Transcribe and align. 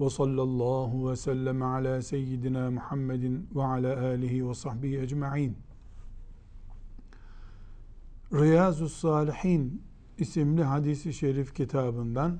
Ve 0.00 0.10
sallallahu 0.10 1.10
ve 1.10 1.16
sellem 1.16 1.62
ala 1.62 2.02
seyyidina 2.02 2.70
Muhammedin 2.70 3.48
ve 3.54 3.64
ala 3.64 4.06
alihi 4.06 4.48
ve 4.48 4.54
sahbihi 4.54 4.98
ecma'in. 4.98 5.56
Riyazu 8.32 8.88
Salihin 8.88 9.82
isimli 10.18 10.64
hadisi 10.64 11.12
şerif 11.12 11.54
kitabından 11.54 12.38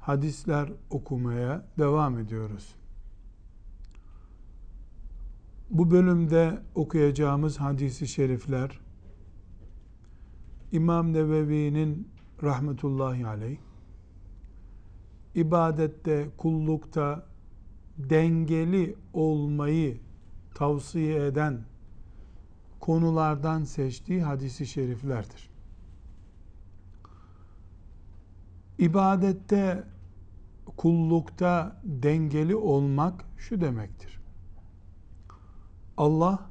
hadisler 0.00 0.72
okumaya 0.90 1.66
devam 1.78 2.18
ediyoruz. 2.18 2.74
Bu 5.70 5.90
bölümde 5.90 6.62
okuyacağımız 6.74 7.60
hadisi 7.60 8.08
şerifler 8.08 8.80
İmam 10.72 11.12
Nevevi'nin 11.12 12.08
rahmetullahi 12.42 13.26
aleyh 13.26 13.67
ibadette, 15.38 16.28
kullukta 16.36 17.26
dengeli 17.98 18.96
olmayı 19.12 20.00
tavsiye 20.54 21.26
eden 21.26 21.64
konulardan 22.80 23.64
seçtiği 23.64 24.22
hadisi 24.22 24.66
şeriflerdir. 24.66 25.50
İbadette, 28.78 29.84
kullukta 30.76 31.80
dengeli 31.84 32.56
olmak 32.56 33.24
şu 33.36 33.60
demektir. 33.60 34.20
Allah 35.96 36.50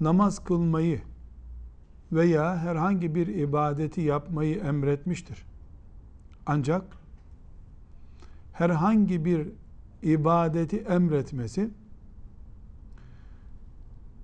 namaz 0.00 0.44
kılmayı 0.44 1.02
veya 2.12 2.58
herhangi 2.58 3.14
bir 3.14 3.26
ibadeti 3.26 4.00
yapmayı 4.00 4.58
emretmiştir. 4.58 5.46
Ancak 6.46 7.03
herhangi 8.54 9.24
bir 9.24 9.48
ibadeti 10.02 10.76
emretmesi 10.76 11.70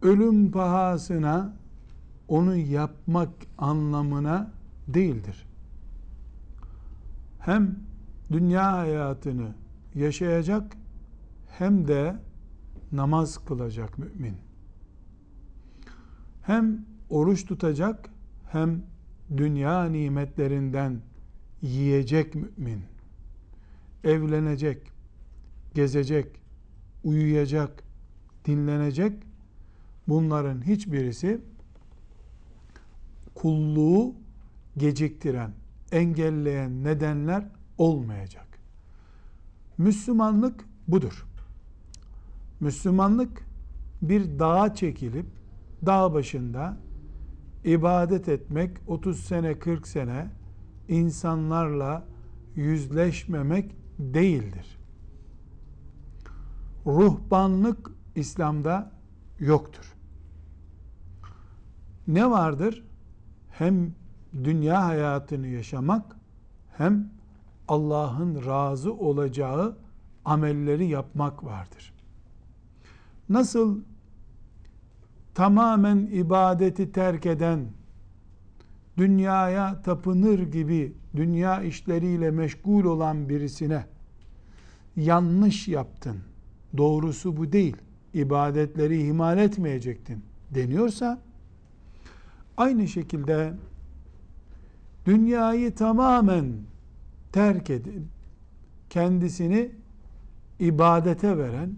ölüm 0.03 0.50
pahasına 0.53 1.53
onu 2.28 2.56
yapmak 2.56 3.31
anlamına 3.59 4.50
değildir. 4.89 5.47
Hem 7.39 7.77
dünya 8.33 8.72
hayatını 8.72 9.55
yaşayacak 9.95 10.77
hem 11.59 11.89
de 11.89 12.17
namaz 12.92 13.44
kılacak 13.44 13.98
mümin. 13.98 14.37
Hem 16.42 16.84
oruç 17.11 17.47
tutacak 17.47 18.11
hem 18.53 18.83
dünya 19.37 19.84
nimetlerinden 19.84 21.00
yiyecek 21.62 22.34
mümin. 22.34 22.83
Evlenecek, 24.05 24.93
gezecek, 25.75 26.27
uyuyacak, 27.05 27.83
dinlenecek. 28.45 29.12
Bunların 30.09 30.66
hiçbirisi 30.66 31.41
kulluğu 33.34 34.15
geciktiren, 34.77 35.53
engelleyen 35.93 36.84
nedenler 36.84 37.44
olmayacak. 37.78 38.47
Müslümanlık 39.78 40.65
budur. 40.89 41.27
Müslümanlık 42.60 43.44
bir 44.03 44.39
dağa 44.39 44.75
çekilip 44.75 45.27
dağ 45.87 46.15
başında 46.15 46.77
ibadet 47.65 48.28
etmek 48.28 48.71
30 48.87 49.21
sene 49.21 49.59
40 49.59 49.89
sene 49.89 50.27
insanlarla 50.89 52.06
yüzleşmemek 52.56 53.79
değildir. 54.00 54.78
Ruhbanlık 56.87 57.91
İslam'da 58.15 58.93
yoktur. 59.38 59.94
Ne 62.06 62.31
vardır? 62.31 62.84
Hem 63.50 63.94
dünya 64.44 64.84
hayatını 64.84 65.47
yaşamak 65.47 66.16
hem 66.77 67.10
Allah'ın 67.69 68.47
razı 68.47 68.93
olacağı 68.93 69.77
amelleri 70.25 70.87
yapmak 70.87 71.44
vardır. 71.44 71.94
Nasıl 73.28 73.81
tamamen 75.34 75.97
ibadeti 75.97 76.93
terk 76.93 77.27
eden, 77.27 77.66
dünyaya 79.00 79.83
tapınır 79.83 80.38
gibi 80.38 80.93
dünya 81.16 81.62
işleriyle 81.62 82.31
meşgul 82.31 82.84
olan 82.84 83.28
birisine 83.28 83.84
yanlış 84.97 85.69
yaptın, 85.69 86.16
doğrusu 86.77 87.37
bu 87.37 87.53
değil, 87.53 87.77
ibadetleri 88.15 89.06
ihmal 89.06 89.39
etmeyecektin 89.39 90.22
deniyorsa, 90.50 91.21
aynı 92.56 92.89
şekilde 92.89 93.53
dünyayı 95.06 95.75
tamamen 95.75 96.53
terk 97.33 97.71
edip 97.71 98.03
kendisini 98.91 99.71
ibadete 100.59 101.39
veren 101.39 101.71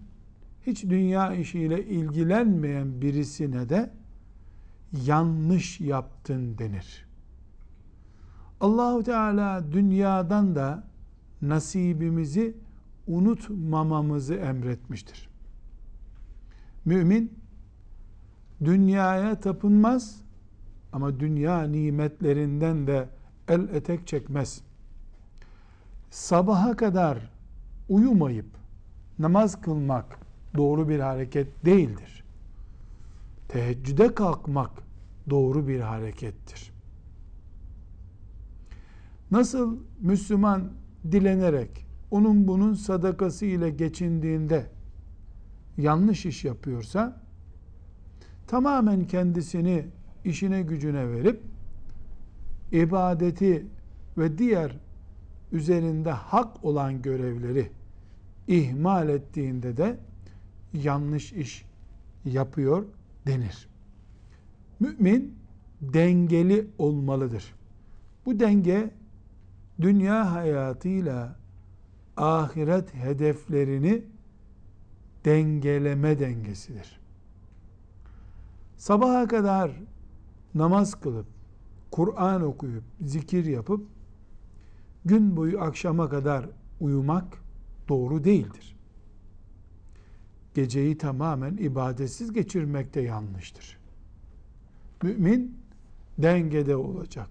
hiç 0.67 0.85
dünya 0.85 1.35
işiyle 1.35 1.85
ilgilenmeyen 1.85 3.01
birisine 3.03 3.69
de 3.69 3.91
yanlış 5.07 5.81
yaptın 5.81 6.59
denir. 6.59 7.12
Allahu 8.63 9.03
Teala 9.03 9.73
dünyadan 9.73 10.55
da 10.55 10.85
nasibimizi 11.43 12.57
unutmamamızı 13.07 14.35
emretmiştir. 14.35 15.29
Mümin 16.85 17.39
dünyaya 18.65 19.41
tapınmaz 19.41 20.21
ama 20.93 21.21
dünya 21.21 21.63
nimetlerinden 21.63 22.87
de 22.87 23.09
el 23.49 23.69
etek 23.69 24.07
çekmez. 24.07 24.61
Sabaha 26.11 26.77
kadar 26.77 27.19
uyumayıp 27.89 28.49
namaz 29.19 29.61
kılmak 29.61 30.19
doğru 30.57 30.89
bir 30.89 31.01
hareket 31.01 31.65
değildir. 31.65 32.25
Teheccüde 33.49 34.15
kalkmak 34.15 34.71
doğru 35.31 35.69
bir 35.69 35.81
harekettir. 35.81 36.72
Nasıl 39.33 39.79
Müslüman 40.01 40.73
dilenerek 41.13 41.87
onun 42.11 42.49
bunun 42.49 42.75
sadakası 42.75 43.47
ile 43.47 43.71
geçindiğinde 43.71 44.67
yanlış 45.79 46.27
iş 46.27 46.45
yapıyorsa 46.45 47.21
tamamen 48.47 49.05
kendisini 49.07 49.87
işine 50.25 50.63
gücüne 50.63 51.11
verip 51.11 51.41
ibadeti 52.73 53.67
ve 54.19 54.39
diğer 54.39 54.79
üzerinde 55.53 56.11
hak 56.11 56.65
olan 56.65 57.03
görevleri 57.03 57.71
ihmal 58.49 59.09
ettiğinde 59.09 59.77
de 59.77 59.97
yanlış 60.75 61.33
iş 61.33 61.65
yapıyor 62.25 62.85
denir. 63.27 63.69
Mümin 64.81 65.35
dengeli 65.81 66.67
olmalıdır. 66.79 67.55
Bu 68.27 68.41
denge 68.41 68.91
dünya 69.81 70.33
hayatıyla 70.33 71.37
ahiret 72.17 72.95
hedeflerini 72.95 74.05
dengeleme 75.25 76.19
dengesidir. 76.19 77.01
Sabaha 78.77 79.29
kadar 79.29 79.73
namaz 80.55 81.01
kılıp, 81.01 81.27
Kur'an 81.91 82.43
okuyup, 82.43 82.85
zikir 83.01 83.45
yapıp, 83.45 83.87
gün 85.05 85.37
boyu 85.37 85.61
akşama 85.61 86.09
kadar 86.09 86.47
uyumak 86.81 87.39
doğru 87.89 88.25
değildir 88.25 88.73
geceyi 90.55 90.99
tamamen 90.99 91.57
ibadetsiz 91.57 92.33
geçirmek 92.33 92.95
de 92.95 93.01
yanlıştır. 93.01 93.79
Mümin 95.03 95.59
dengede 96.19 96.77
olacak. 96.77 97.29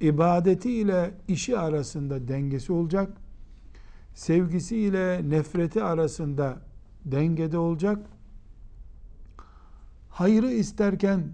İbadeti 0.00 0.72
ile 0.72 1.14
işi 1.28 1.58
arasında 1.58 2.28
dengesi 2.28 2.72
olacak. 2.72 3.16
sevgisi 4.14 4.76
ile 4.76 5.30
nefreti 5.30 5.82
arasında 5.82 6.58
dengede 7.04 7.58
olacak. 7.58 8.06
Hayrı 10.08 10.50
isterken 10.50 11.32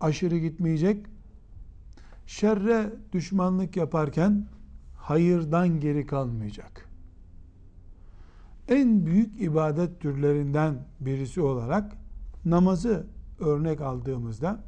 aşırı 0.00 0.38
gitmeyecek. 0.38 1.06
Şerre 2.26 2.92
düşmanlık 3.12 3.76
yaparken 3.76 4.46
hayırdan 4.96 5.80
geri 5.80 6.06
kalmayacak. 6.06 6.88
En 8.68 9.06
büyük 9.06 9.40
ibadet 9.40 10.00
türlerinden 10.00 10.86
birisi 11.00 11.40
olarak 11.40 11.92
namazı 12.44 13.06
örnek 13.40 13.80
aldığımızda 13.80 14.60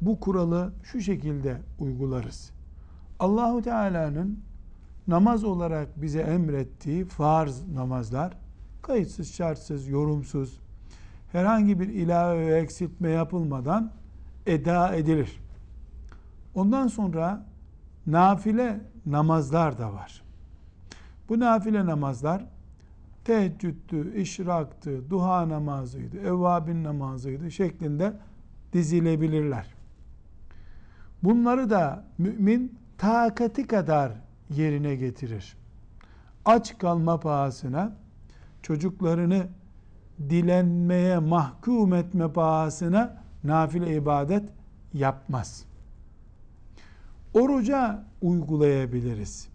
bu 0.00 0.20
kuralı 0.20 0.72
şu 0.82 1.00
şekilde 1.00 1.56
uygularız. 1.78 2.50
Allahu 3.18 3.62
Teala'nın 3.62 4.38
namaz 5.08 5.44
olarak 5.44 6.02
bize 6.02 6.20
emrettiği 6.20 7.04
farz 7.04 7.68
namazlar 7.68 8.36
kayıtsız, 8.82 9.34
şartsız, 9.34 9.88
yorumsuz 9.88 10.60
herhangi 11.32 11.80
bir 11.80 11.88
ilave 11.88 12.46
ve 12.46 12.60
eksiltme 12.60 13.10
yapılmadan 13.10 13.92
eda 14.46 14.94
edilir. 14.94 15.40
Ondan 16.54 16.86
sonra 16.86 17.46
nafile 18.06 18.80
namazlar 19.06 19.78
da 19.78 19.92
var. 19.92 20.22
Bu 21.28 21.40
nafile 21.40 21.86
namazlar 21.86 22.44
teheccüdtü, 23.24 24.20
işraktı, 24.20 25.10
duha 25.10 25.48
namazıydı, 25.48 26.20
evvabin 26.20 26.84
namazıydı 26.84 27.50
şeklinde 27.50 28.12
dizilebilirler. 28.72 29.79
Bunları 31.22 31.70
da 31.70 32.04
mümin 32.18 32.78
takati 32.98 33.66
kadar 33.66 34.12
yerine 34.50 34.96
getirir. 34.96 35.56
Aç 36.44 36.78
kalma 36.78 37.20
pahasına 37.20 37.96
çocuklarını 38.62 39.46
dilenmeye 40.20 41.18
mahkum 41.18 41.94
etme 41.94 42.32
pahasına 42.32 43.22
nafile 43.44 43.96
ibadet 43.96 44.48
yapmaz. 44.94 45.64
Oruca 47.34 48.04
uygulayabiliriz. 48.22 49.48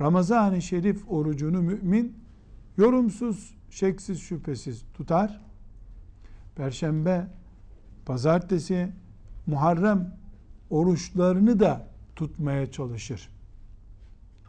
Ramazan-ı 0.00 0.62
Şerif 0.62 1.10
orucunu 1.10 1.62
mümin 1.62 2.16
yorumsuz, 2.76 3.54
şeksiz, 3.70 4.20
şüphesiz 4.20 4.84
tutar. 4.94 5.40
Perşembe, 6.56 7.26
pazartesi, 8.06 8.92
Muharrem 9.46 10.17
oruçlarını 10.70 11.60
da 11.60 11.88
tutmaya 12.16 12.70
çalışır. 12.70 13.30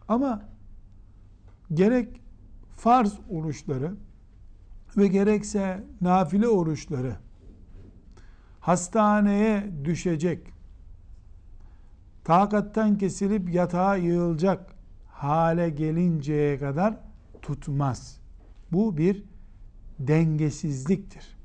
Ama 0.07 0.41
gerek 1.73 2.21
farz 2.75 3.13
oruçları 3.29 3.93
ve 4.97 5.07
gerekse 5.07 5.83
nafile 6.01 6.47
oruçları 6.47 7.15
hastaneye 8.59 9.71
düşecek, 9.83 10.47
takattan 12.23 12.97
kesilip 12.97 13.53
yatağa 13.53 13.95
yığılacak 13.95 14.75
hale 15.07 15.69
gelinceye 15.69 16.59
kadar 16.59 16.97
tutmaz. 17.41 18.19
Bu 18.71 18.97
bir 18.97 19.23
dengesizliktir. 19.99 21.37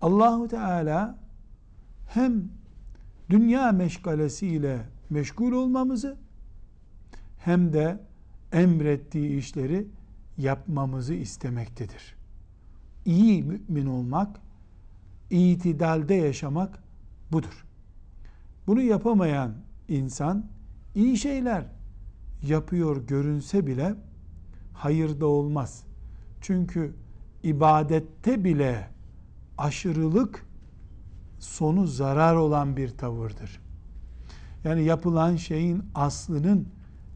Allahu 0.00 0.48
Teala 0.48 1.18
hem 2.08 2.59
dünya 3.30 3.72
meşgalesiyle 3.72 4.86
meşgul 5.10 5.52
olmamızı 5.52 6.16
hem 7.38 7.72
de 7.72 8.00
emrettiği 8.52 9.38
işleri 9.38 9.86
yapmamızı 10.38 11.14
istemektedir. 11.14 12.16
İyi 13.04 13.42
mümin 13.42 13.86
olmak, 13.86 14.40
itidalde 15.30 16.14
yaşamak 16.14 16.82
budur. 17.32 17.66
Bunu 18.66 18.82
yapamayan 18.82 19.54
insan 19.88 20.46
iyi 20.94 21.16
şeyler 21.16 21.64
yapıyor 22.42 23.06
görünse 23.06 23.66
bile 23.66 23.94
hayırda 24.74 25.26
olmaz. 25.26 25.82
Çünkü 26.40 26.94
ibadette 27.42 28.44
bile 28.44 28.88
aşırılık 29.58 30.46
sonu 31.40 31.86
zarar 31.86 32.36
olan 32.36 32.76
bir 32.76 32.88
tavırdır. 32.88 33.60
Yani 34.64 34.84
yapılan 34.84 35.36
şeyin 35.36 35.82
aslının 35.94 36.68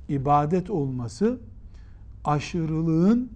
ibadet 0.09 0.71
olması 0.71 1.41
aşırılığın 2.25 3.33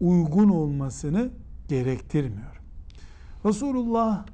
uygun 0.00 0.48
olmasını 0.48 1.30
gerektirmiyor. 1.68 2.60
Resulullah 3.44 4.26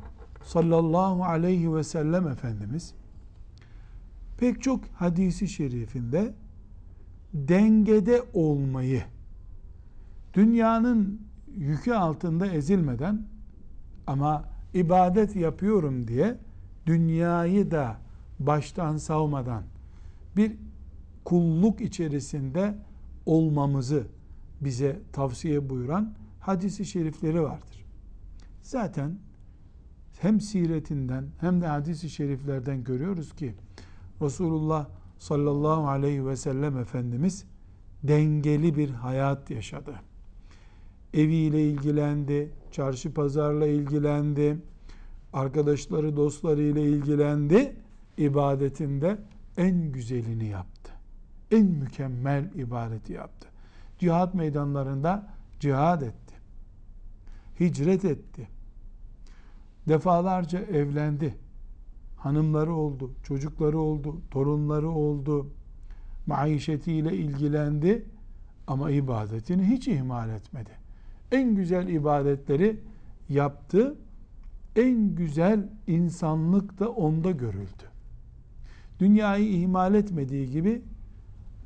sallallahu 0.44 1.24
aleyhi 1.24 1.74
ve 1.74 1.84
sellem 1.84 2.28
Efendimiz 2.28 2.94
pek 4.38 4.62
çok 4.62 4.84
hadisi 4.94 5.48
şerifinde 5.48 6.34
dengede 7.34 8.22
olmayı 8.34 9.02
dünyanın 10.34 11.20
yükü 11.56 11.92
altında 11.92 12.46
ezilmeden 12.46 13.22
ama 14.06 14.44
ibadet 14.74 15.36
yapıyorum 15.36 16.08
diye 16.08 16.38
dünyayı 16.86 17.70
da 17.70 17.96
baştan 18.38 18.96
savmadan 18.96 19.62
bir 20.36 20.52
kulluk 21.24 21.80
içerisinde 21.80 22.74
olmamızı 23.26 24.06
bize 24.60 25.00
tavsiye 25.12 25.70
buyuran 25.70 26.14
hadisi 26.40 26.84
şerifleri 26.84 27.42
vardır. 27.42 27.84
Zaten 28.62 29.18
hem 30.20 30.40
siretinden 30.40 31.24
hem 31.40 31.60
de 31.60 31.66
hadisi 31.66 32.10
şeriflerden 32.10 32.84
görüyoruz 32.84 33.34
ki 33.34 33.54
Resulullah 34.22 34.86
sallallahu 35.18 35.88
aleyhi 35.88 36.26
ve 36.26 36.36
sellem 36.36 36.78
Efendimiz 36.78 37.44
dengeli 38.02 38.76
bir 38.76 38.90
hayat 38.90 39.50
yaşadı. 39.50 39.94
Eviyle 41.14 41.64
ilgilendi, 41.64 42.50
çarşı 42.72 43.14
pazarla 43.14 43.66
ilgilendi, 43.66 44.58
arkadaşları, 45.32 46.16
dostları 46.16 46.62
ile 46.62 46.82
ilgilendi, 46.82 47.76
ibadetinde 48.18 49.18
en 49.56 49.92
güzelini 49.92 50.46
yaptı. 50.46 50.92
En 51.50 51.66
mükemmel 51.66 52.54
ibadeti 52.54 53.12
yaptı. 53.12 53.48
Cihat 53.98 54.34
meydanlarında 54.34 55.28
cihad 55.60 56.02
etti. 56.02 56.34
Hicret 57.60 58.04
etti. 58.04 58.48
Defalarca 59.88 60.58
evlendi. 60.58 61.34
Hanımları 62.16 62.74
oldu, 62.74 63.10
çocukları 63.22 63.78
oldu, 63.78 64.20
torunları 64.30 64.90
oldu. 64.90 65.50
Maişetiyle 66.26 67.16
ilgilendi 67.16 68.04
ama 68.66 68.90
ibadetini 68.90 69.66
hiç 69.66 69.88
ihmal 69.88 70.30
etmedi. 70.30 70.87
En 71.32 71.54
güzel 71.54 71.88
ibadetleri 71.88 72.80
yaptı. 73.28 73.96
En 74.76 75.14
güzel 75.14 75.68
insanlık 75.86 76.78
da 76.78 76.88
onda 76.90 77.30
görüldü. 77.30 77.84
Dünyayı 79.00 79.48
ihmal 79.48 79.94
etmediği 79.94 80.50
gibi 80.50 80.82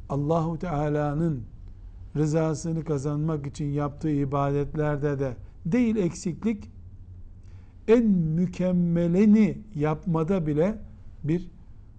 Allahu 0.09 0.59
Teala'nın 0.59 1.43
rızasını 2.17 2.85
kazanmak 2.85 3.47
için 3.47 3.65
yaptığı 3.65 4.11
ibadetlerde 4.11 5.19
de 5.19 5.37
değil 5.67 5.97
eksiklik 5.97 6.71
en 7.89 8.07
mükemmelini 8.11 9.59
yapmada 9.75 10.47
bile 10.47 10.79
bir 11.25 11.51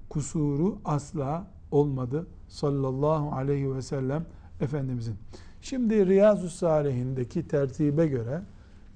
kusuru 0.10 0.78
asla 0.86 1.48
olmadı 1.72 2.28
sallallahu 2.48 3.32
aleyhi 3.32 3.76
ve 3.76 3.82
sellem 3.82 4.26
Efendimizin. 4.62 5.16
Şimdi 5.64 6.08
Riyazu 6.08 6.50
Salihindeki 6.50 7.48
tertibe 7.48 8.08
göre 8.08 8.42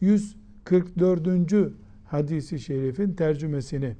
144. 0.01 1.73
hadisi 2.05 2.59
şerifin 2.59 3.13
tercümesini 3.13 3.95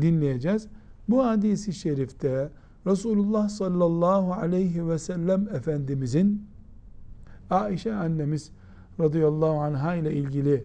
dinleyeceğiz. 0.00 0.68
Bu 1.08 1.26
hadisi 1.26 1.72
şerifte 1.72 2.48
Resulullah 2.86 3.48
sallallahu 3.48 4.32
aleyhi 4.32 4.88
ve 4.88 4.98
sellem 4.98 5.48
Efendimizin 5.48 6.46
Aişe 7.50 7.94
annemiz 7.94 8.50
radıyallahu 9.00 9.60
anha 9.60 9.94
ile 9.94 10.12
ilgili 10.12 10.64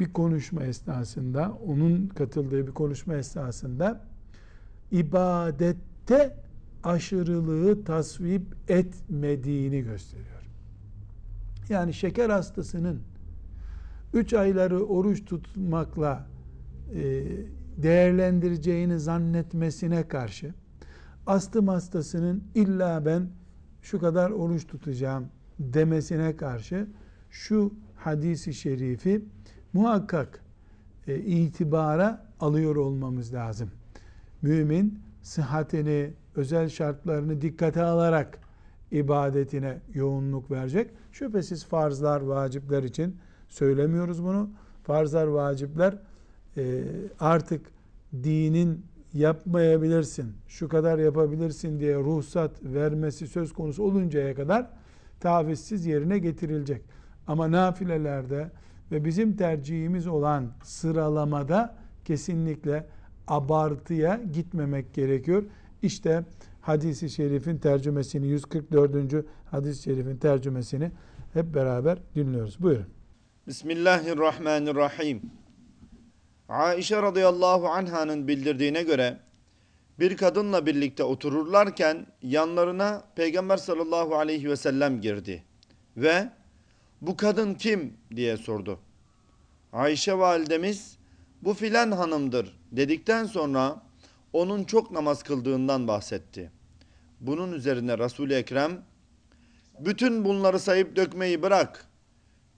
bir 0.00 0.12
konuşma 0.12 0.64
esnasında, 0.64 1.58
onun 1.66 2.06
katıldığı 2.06 2.66
bir 2.66 2.72
konuşma 2.72 3.14
esnasında 3.14 4.00
ibadette 4.92 6.36
aşırılığı 6.84 7.84
tasvip 7.84 8.42
etmediğini 8.68 9.82
gösteriyor. 9.82 10.39
Yani 11.70 11.94
şeker 11.94 12.30
hastasının 12.30 13.02
üç 14.14 14.34
ayları 14.34 14.84
oruç 14.84 15.24
tutmakla 15.24 16.26
e, 16.94 17.24
değerlendireceğini 17.76 19.00
zannetmesine 19.00 20.08
karşı 20.08 20.54
astım 21.26 21.68
hastasının 21.68 22.44
illa 22.54 23.06
ben 23.06 23.28
şu 23.82 24.00
kadar 24.00 24.30
oruç 24.30 24.66
tutacağım 24.66 25.28
demesine 25.58 26.36
karşı 26.36 26.86
şu 27.30 27.74
hadisi 27.96 28.54
şerifi 28.54 29.24
muhakkak 29.72 30.44
e, 31.06 31.18
itibara 31.18 32.26
alıyor 32.40 32.76
olmamız 32.76 33.34
lazım. 33.34 33.70
Mümin 34.42 34.98
sıhhatini, 35.22 36.10
özel 36.34 36.68
şartlarını 36.68 37.40
dikkate 37.40 37.82
alarak 37.82 38.38
ibadetine 38.90 39.78
yoğunluk 39.94 40.50
verecek. 40.50 40.90
Şüphesiz 41.12 41.64
farzlar, 41.64 42.20
vacipler 42.20 42.82
için 42.82 43.16
söylemiyoruz 43.48 44.24
bunu. 44.24 44.50
Farzlar, 44.82 45.26
vacipler 45.26 45.98
e, 46.56 46.84
artık 47.20 47.66
dinin 48.12 48.84
yapmayabilirsin, 49.14 50.32
şu 50.48 50.68
kadar 50.68 50.98
yapabilirsin 50.98 51.80
diye 51.80 51.96
ruhsat 51.96 52.50
vermesi 52.62 53.26
söz 53.26 53.52
konusu 53.52 53.82
oluncaya 53.82 54.34
kadar 54.34 54.70
tavizsiz 55.20 55.86
yerine 55.86 56.18
getirilecek. 56.18 56.82
Ama 57.26 57.50
nafilelerde 57.50 58.50
ve 58.92 59.04
bizim 59.04 59.36
tercihimiz 59.36 60.06
olan 60.06 60.50
sıralamada 60.62 61.76
kesinlikle 62.04 62.86
abartıya 63.28 64.20
gitmemek 64.32 64.94
gerekiyor. 64.94 65.42
İşte 65.82 66.24
hadisi 66.60 67.10
şerifin 67.10 67.58
tercümesini 67.58 68.26
144. 68.26 69.26
hadis-i 69.50 69.82
şerifin 69.82 70.16
tercümesini 70.16 70.90
hep 71.32 71.54
beraber 71.54 71.98
dinliyoruz. 72.14 72.62
Buyurun. 72.62 72.86
Bismillahirrahmanirrahim. 73.46 75.22
Aişe 76.48 77.02
radıyallahu 77.02 77.68
anhanın 77.68 78.28
bildirdiğine 78.28 78.82
göre 78.82 79.18
bir 79.98 80.16
kadınla 80.16 80.66
birlikte 80.66 81.04
otururlarken 81.04 82.06
yanlarına 82.22 83.04
Peygamber 83.16 83.56
sallallahu 83.56 84.16
aleyhi 84.16 84.50
ve 84.50 84.56
sellem 84.56 85.00
girdi 85.00 85.44
ve 85.96 86.28
bu 87.00 87.16
kadın 87.16 87.54
kim 87.54 87.94
diye 88.16 88.36
sordu. 88.36 88.78
Ayşe 89.72 90.18
validemiz 90.18 90.96
bu 91.42 91.54
filan 91.54 91.90
hanımdır 91.90 92.58
dedikten 92.72 93.24
sonra 93.24 93.82
onun 94.32 94.64
çok 94.64 94.90
namaz 94.90 95.22
kıldığından 95.22 95.88
bahsetti. 95.88 96.50
Bunun 97.20 97.52
üzerine 97.52 97.98
Resul-i 97.98 98.34
Ekrem 98.34 98.82
bütün 99.80 100.24
bunları 100.24 100.58
sayıp 100.58 100.96
dökmeyi 100.96 101.42
bırak. 101.42 101.86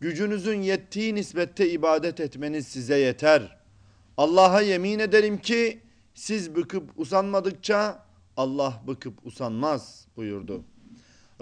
Gücünüzün 0.00 0.62
yettiği 0.62 1.14
nispette 1.14 1.70
ibadet 1.70 2.20
etmeniz 2.20 2.68
size 2.68 2.98
yeter. 2.98 3.58
Allah'a 4.16 4.60
yemin 4.60 4.98
ederim 4.98 5.38
ki 5.38 5.80
siz 6.14 6.56
bıkıp 6.56 6.90
usanmadıkça 6.96 8.06
Allah 8.36 8.82
bıkıp 8.86 9.26
usanmaz 9.26 10.06
buyurdu. 10.16 10.64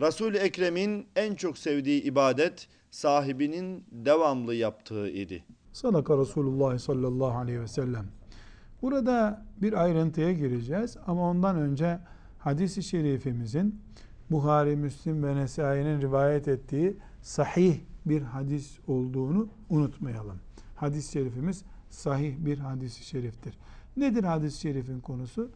Resul-i 0.01 0.37
Ekrem'in 0.37 1.07
en 1.17 1.35
çok 1.35 1.59
sevdiği 1.59 2.03
ibadet 2.03 2.69
sahibinin 2.91 3.85
devamlı 3.93 4.55
yaptığı 4.55 5.09
idi. 5.09 5.45
Sadaka 5.73 6.19
Resulullah 6.19 6.79
sallallahu 6.79 7.39
aleyhi 7.39 7.61
ve 7.61 7.69
sellem. 7.69 8.20
Burada 8.83 9.47
bir 9.63 9.83
ayrıntıya 9.83 10.33
gireceğiz 10.33 10.97
ama 11.07 11.31
ondan 11.31 11.57
önce 11.57 11.99
hadisi 12.39 12.83
şerifimizin 12.83 13.81
Buhari, 14.31 14.77
Müslim 14.77 15.25
ve 15.25 15.37
Nesai'nin 15.37 16.01
rivayet 16.01 16.49
ettiği 16.49 16.97
sahih 17.23 17.81
bir 18.07 18.23
hadis 18.23 18.79
olduğunu 18.87 19.49
unutmayalım. 19.69 20.37
Hadis-i 20.77 21.13
şerifimiz 21.13 21.65
sahih 21.91 22.39
bir 22.39 22.59
hadis-i 22.59 23.05
şeriftir. 23.05 23.59
Nedir 23.97 24.25
hadis-i 24.25 24.61
şerifin 24.61 25.01
konusu? 25.01 25.51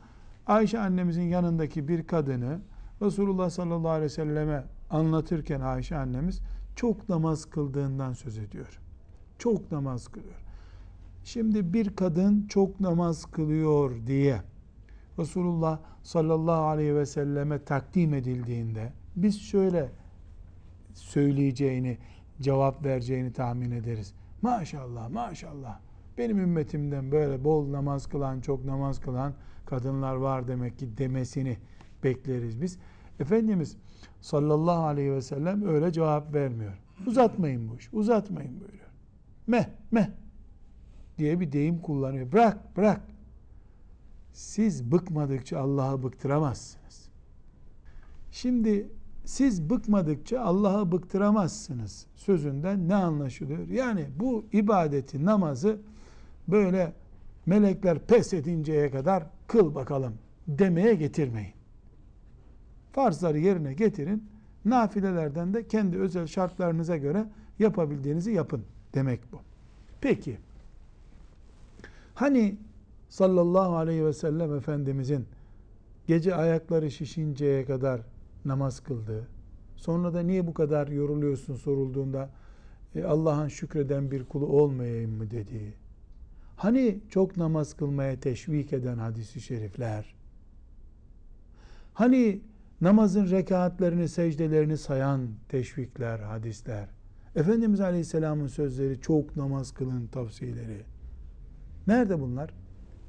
Ayşe 0.47 0.81
annemizin 0.81 1.23
yanındaki 1.23 1.88
bir 1.88 2.07
kadını 2.07 2.61
Resulullah 3.02 3.50
sallallahu 3.50 3.90
aleyhi 3.90 4.04
ve 4.04 4.09
selleme 4.09 4.64
anlatırken 4.90 5.61
Ayşe 5.61 5.97
annemiz 5.97 6.40
çok 6.76 7.09
namaz 7.09 7.45
kıldığından 7.45 8.12
söz 8.12 8.38
ediyor. 8.38 8.81
Çok 9.38 9.73
namaz 9.73 10.09
kılıyor. 10.09 10.43
Şimdi 11.25 11.73
bir 11.73 11.97
kadın 11.97 12.47
çok 12.47 12.81
namaz 12.81 13.25
kılıyor 13.25 14.07
diye 14.07 14.40
Resulullah 15.19 15.78
sallallahu 16.02 16.62
aleyhi 16.62 16.95
ve 16.95 17.07
selleme 17.07 17.64
takdim 17.64 18.14
edildiğinde 18.14 18.93
biz 19.16 19.40
şöyle 19.40 19.90
söyleyeceğini, 20.95 21.99
cevap 22.40 22.85
vereceğini 22.85 23.33
tahmin 23.33 23.71
ederiz. 23.71 24.14
Maşallah, 24.43 25.11
maşallah. 25.11 25.81
Benim 26.19 26.38
ümmetimden 26.38 27.12
böyle 27.12 27.45
bol 27.45 27.73
namaz 27.73 28.07
kılan, 28.07 28.40
çok 28.40 28.64
namaz 28.64 29.00
kılan 29.00 29.35
kadınlar 29.66 30.14
var 30.14 30.49
demek 30.49 30.78
ki 30.78 30.99
demesini 30.99 31.57
bekleriz 32.04 32.62
biz. 32.62 32.78
Efendimiz 33.21 33.76
sallallahu 34.21 34.83
aleyhi 34.83 35.12
ve 35.12 35.23
sellem 35.23 35.69
öyle 35.69 35.93
cevap 35.93 36.35
vermiyor. 36.35 36.78
Uzatmayın 37.07 37.69
bu 37.69 37.76
iş, 37.76 37.88
uzatmayın 37.93 38.61
buyuruyor. 38.61 38.88
Meh, 39.47 39.64
meh 39.90 40.07
diye 41.18 41.40
bir 41.40 41.52
deyim 41.52 41.78
kullanıyor. 41.78 42.33
Bırak, 42.33 42.76
bırak. 42.76 43.00
Siz 44.33 44.92
bıkmadıkça 44.92 45.59
Allah'ı 45.59 46.02
bıktıramazsınız. 46.02 47.09
Şimdi 48.30 48.88
siz 49.25 49.71
bıkmadıkça 49.71 50.40
Allah'ı 50.40 50.92
bıktıramazsınız 50.92 52.06
sözünden 52.16 52.88
ne 52.88 52.94
anlaşılıyor? 52.94 53.68
Yani 53.68 54.06
bu 54.16 54.44
ibadeti, 54.52 55.25
namazı 55.25 55.78
böyle 56.49 56.92
melekler 57.47 57.99
pes 57.99 58.33
edinceye 58.33 58.90
kadar 58.90 59.26
kıl 59.47 59.75
bakalım 59.75 60.14
demeye 60.49 60.94
getirmeyin. 60.94 61.54
Farzları 62.92 63.38
yerine 63.38 63.75
getirin. 63.75 64.25
Nafilelerden 64.64 65.54
de 65.54 65.66
kendi 65.66 65.99
özel 65.99 66.26
şartlarınıza 66.26 66.97
göre 66.97 67.26
yapabildiğinizi 67.59 68.33
yapın 68.33 68.64
demek 68.94 69.33
bu. 69.33 69.40
Peki 70.00 70.38
hani 72.14 72.56
sallallahu 73.09 73.76
aleyhi 73.76 74.04
ve 74.04 74.12
sellem 74.12 74.54
Efendimizin 74.54 75.26
gece 76.06 76.35
ayakları 76.35 76.90
şişinceye 76.90 77.64
kadar 77.64 78.00
namaz 78.44 78.80
kıldığı, 78.80 79.28
sonra 79.76 80.14
da 80.14 80.21
niye 80.21 80.47
bu 80.47 80.54
kadar 80.54 80.88
yoruluyorsun 80.88 81.54
sorulduğunda 81.54 82.30
e, 82.94 83.04
Allah'ın 83.04 83.49
şükreden 83.49 84.11
bir 84.11 84.25
kulu 84.25 84.47
olmayayım 84.47 85.16
mı? 85.16 85.30
dediği, 85.30 85.75
hani 86.56 86.99
çok 87.09 87.37
namaz 87.37 87.75
kılmaya 87.75 88.21
teşvik 88.21 88.73
eden 88.73 88.99
hadisi 88.99 89.40
şerifler, 89.40 90.14
hani 91.94 92.40
namazın 92.80 93.30
rekatlerini, 93.30 94.09
secdelerini 94.09 94.78
sayan 94.78 95.28
teşvikler, 95.49 96.18
hadisler, 96.18 96.88
Efendimiz 97.37 97.80
Aleyhisselam'ın 97.80 98.47
sözleri 98.47 99.00
çok 99.00 99.37
namaz 99.37 99.75
kılın 99.75 100.06
tavsiyeleri. 100.06 100.93
Nerede 101.86 102.20
bunlar? 102.20 102.50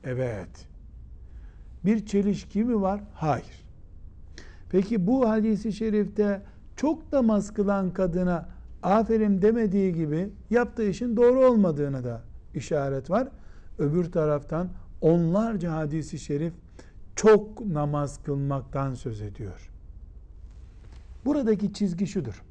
Evet. 0.03 0.67
Bir 1.85 2.05
çelişki 2.05 2.63
mi 2.63 2.81
var? 2.81 3.01
Hayır. 3.13 3.65
Peki 4.69 5.07
bu 5.07 5.29
hadisi 5.29 5.73
şerifte 5.73 6.41
çok 6.75 7.13
namaz 7.13 7.53
kılan 7.53 7.93
kadına 7.93 8.49
aferin 8.83 9.41
demediği 9.41 9.93
gibi 9.93 10.29
yaptığı 10.49 10.89
işin 10.89 11.17
doğru 11.17 11.45
olmadığını 11.45 12.03
da 12.03 12.21
işaret 12.53 13.09
var. 13.09 13.27
Öbür 13.77 14.11
taraftan 14.11 14.69
onlarca 15.01 15.71
hadisi 15.71 16.19
şerif 16.19 16.53
çok 17.15 17.65
namaz 17.65 18.23
kılmaktan 18.23 18.93
söz 18.93 19.21
ediyor. 19.21 19.71
Buradaki 21.25 21.73
çizgi 21.73 22.07
şudur. 22.07 22.43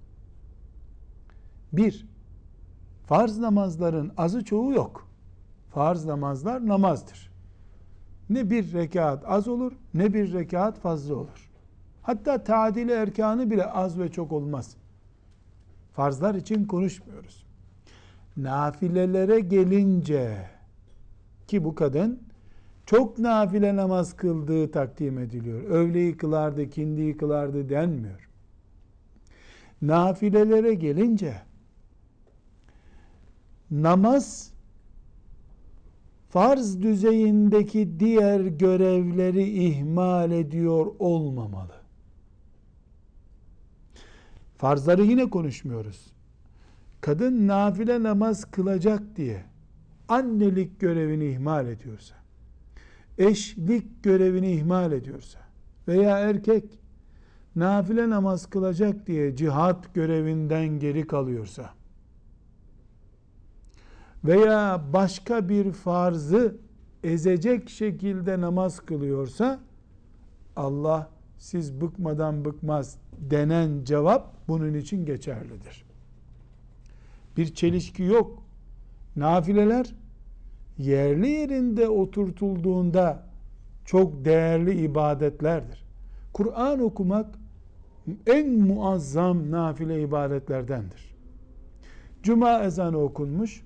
Bir, 1.72 2.06
farz 3.06 3.38
namazların 3.38 4.12
azı 4.16 4.44
çoğu 4.44 4.72
yok. 4.72 5.03
Farz 5.74 6.04
namazlar 6.04 6.66
namazdır. 6.66 7.30
Ne 8.30 8.50
bir 8.50 8.72
rekat 8.72 9.24
az 9.26 9.48
olur, 9.48 9.72
ne 9.94 10.14
bir 10.14 10.32
rekat 10.32 10.78
fazla 10.78 11.14
olur. 11.14 11.50
Hatta 12.02 12.44
tadili 12.44 12.92
erkanı 12.92 13.50
bile 13.50 13.64
az 13.64 13.98
ve 13.98 14.12
çok 14.12 14.32
olmaz. 14.32 14.76
Farzlar 15.92 16.34
için 16.34 16.64
konuşmuyoruz. 16.64 17.46
Nafilelere 18.36 19.40
gelince 19.40 20.50
ki 21.46 21.64
bu 21.64 21.74
kadın 21.74 22.22
çok 22.86 23.18
nafile 23.18 23.76
namaz 23.76 24.16
kıldığı 24.16 24.70
takdim 24.70 25.18
ediliyor. 25.18 25.62
Övleyi 25.62 26.16
kılardı, 26.16 26.70
kindiyi 26.70 27.16
kılardı 27.16 27.68
denmiyor. 27.68 28.28
Nafilelere 29.82 30.74
gelince 30.74 31.34
namaz 33.70 34.53
farz 36.34 36.82
düzeyindeki 36.82 38.00
diğer 38.00 38.40
görevleri 38.40 39.66
ihmal 39.66 40.30
ediyor 40.30 40.86
olmamalı. 40.98 41.72
Farzları 44.56 45.02
yine 45.02 45.30
konuşmuyoruz. 45.30 46.06
Kadın 47.00 47.48
nafile 47.48 48.02
namaz 48.02 48.44
kılacak 48.44 49.16
diye 49.16 49.44
annelik 50.08 50.80
görevini 50.80 51.24
ihmal 51.24 51.68
ediyorsa, 51.68 52.14
eşlik 53.18 54.02
görevini 54.02 54.52
ihmal 54.52 54.92
ediyorsa 54.92 55.38
veya 55.88 56.18
erkek 56.18 56.64
nafile 57.56 58.10
namaz 58.10 58.46
kılacak 58.46 59.06
diye 59.06 59.36
cihat 59.36 59.94
görevinden 59.94 60.78
geri 60.78 61.06
kalıyorsa 61.06 61.70
veya 64.24 64.82
başka 64.92 65.48
bir 65.48 65.72
farzı 65.72 66.56
ezecek 67.04 67.68
şekilde 67.70 68.40
namaz 68.40 68.80
kılıyorsa 68.80 69.60
Allah 70.56 71.10
siz 71.38 71.80
bıkmadan 71.80 72.44
bıkmaz 72.44 72.98
denen 73.18 73.84
cevap 73.84 74.48
bunun 74.48 74.74
için 74.74 75.06
geçerlidir. 75.06 75.84
Bir 77.36 77.54
çelişki 77.54 78.02
yok. 78.02 78.42
Nafileler 79.16 79.94
yerli 80.78 81.28
yerinde 81.28 81.88
oturtulduğunda 81.88 83.26
çok 83.84 84.24
değerli 84.24 84.84
ibadetlerdir. 84.84 85.84
Kur'an 86.32 86.80
okumak 86.80 87.38
en 88.26 88.58
muazzam 88.58 89.50
nafile 89.50 90.02
ibadetlerdendir. 90.02 91.14
Cuma 92.22 92.62
ezanı 92.62 92.98
okunmuş. 92.98 93.64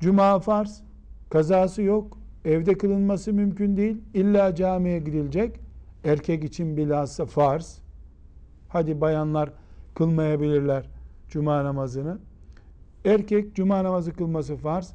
Cuma 0.00 0.40
farz, 0.40 0.82
kazası 1.30 1.82
yok. 1.82 2.18
Evde 2.44 2.78
kılınması 2.78 3.32
mümkün 3.32 3.76
değil. 3.76 3.96
İlla 4.14 4.54
camiye 4.54 4.98
gidilecek. 4.98 5.60
Erkek 6.04 6.44
için 6.44 6.76
bilhassa 6.76 7.26
farz. 7.26 7.78
Hadi 8.68 9.00
bayanlar 9.00 9.52
kılmayabilirler 9.94 10.88
cuma 11.28 11.64
namazını. 11.64 12.18
Erkek 13.04 13.54
cuma 13.54 13.84
namazı 13.84 14.12
kılması 14.12 14.56
farz. 14.56 14.94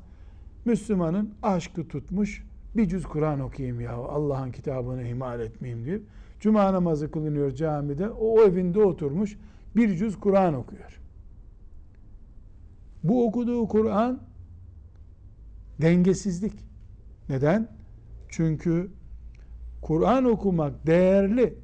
Müslümanın 0.66 1.34
aşkı 1.44 1.88
tutmuş. 1.88 2.44
Bir 2.76 2.90
cüz 2.90 3.06
Kur'an 3.06 3.40
okuyayım 3.40 3.82
ya 3.82 3.94
Allah'ın 3.94 4.52
kitabını 4.52 5.08
ihmal 5.08 5.40
etmeyeyim 5.40 5.86
diye. 5.86 6.00
Cuma 6.40 6.74
namazı 6.74 7.12
kılınıyor 7.12 7.52
camide. 7.52 8.10
O, 8.10 8.40
o 8.40 8.42
evinde 8.42 8.84
oturmuş. 8.84 9.38
Bir 9.76 9.96
cüz 9.96 10.20
Kur'an 10.20 10.54
okuyor. 10.54 11.00
Bu 13.04 13.28
okuduğu 13.28 13.68
Kur'an 13.68 14.20
dengesizlik. 15.82 16.54
Neden? 17.30 17.68
Çünkü 18.30 18.92
Kur'an 19.82 20.26
okumak 20.26 20.88
değerli 20.88 21.58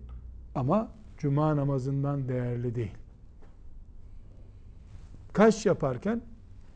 ama 0.55 0.91
cuma 1.17 1.55
namazından 1.55 2.29
değerli 2.29 2.75
değil. 2.75 2.95
Kaş 5.33 5.65
yaparken 5.65 6.21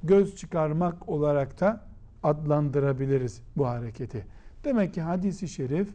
göz 0.04 0.36
çıkarmak 0.36 1.10
olarak 1.10 1.60
da 1.60 1.88
adlandırabiliriz 2.24 3.42
bu 3.58 3.68
hareketi. 3.68 4.25
Demek 4.63 4.94
ki 4.94 5.02
hadisi 5.02 5.48
şerif 5.48 5.90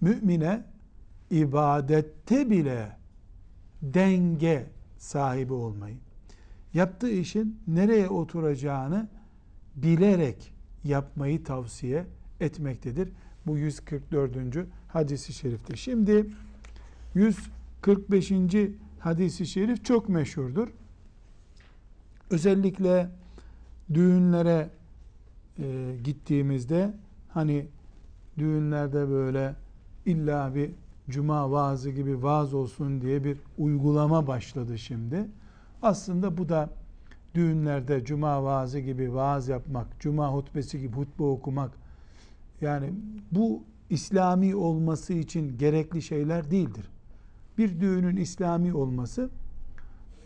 mümine 0.00 0.64
ibadette 1.30 2.50
bile 2.50 2.96
denge 3.82 4.66
sahibi 4.98 5.52
olmayı, 5.52 5.96
yaptığı 6.74 7.10
işin 7.10 7.60
nereye 7.66 8.08
oturacağını 8.08 9.08
bilerek 9.82 10.52
yapmayı 10.84 11.44
tavsiye 11.44 12.06
etmektedir. 12.40 13.08
Bu 13.46 13.58
144. 13.58 14.66
hadisi 14.88 15.32
şeriftir. 15.32 15.76
Şimdi 15.76 16.26
145. 17.14 18.32
hadisi 18.98 19.46
şerif 19.46 19.84
çok 19.84 20.08
meşhurdur. 20.08 20.68
Özellikle 22.30 23.10
düğünlere 23.94 24.70
e, 25.58 25.96
gittiğimizde 26.04 26.94
hani 27.28 27.66
düğünlerde 28.38 29.08
böyle 29.08 29.54
illa 30.06 30.54
bir 30.54 30.70
cuma 31.10 31.50
vaazı 31.50 31.90
gibi 31.90 32.22
vaaz 32.22 32.54
olsun 32.54 33.00
diye 33.00 33.24
bir 33.24 33.38
uygulama 33.58 34.26
başladı 34.26 34.78
şimdi. 34.78 35.26
Aslında 35.82 36.38
bu 36.38 36.48
da 36.48 36.70
düğünlerde 37.34 38.04
cuma 38.04 38.44
vaazı 38.44 38.78
gibi 38.78 39.14
vaaz 39.14 39.48
yapmak, 39.48 40.00
cuma 40.00 40.32
hutbesi 40.32 40.80
gibi 40.80 40.96
hutbe 40.96 41.22
okumak 41.22 41.70
yani 42.60 42.92
bu 43.32 43.62
İslami 43.90 44.56
olması 44.56 45.12
için 45.12 45.58
gerekli 45.58 46.02
şeyler 46.02 46.50
değildir. 46.50 46.90
Bir 47.58 47.80
düğünün 47.80 48.16
İslami 48.16 48.74
olması 48.74 49.30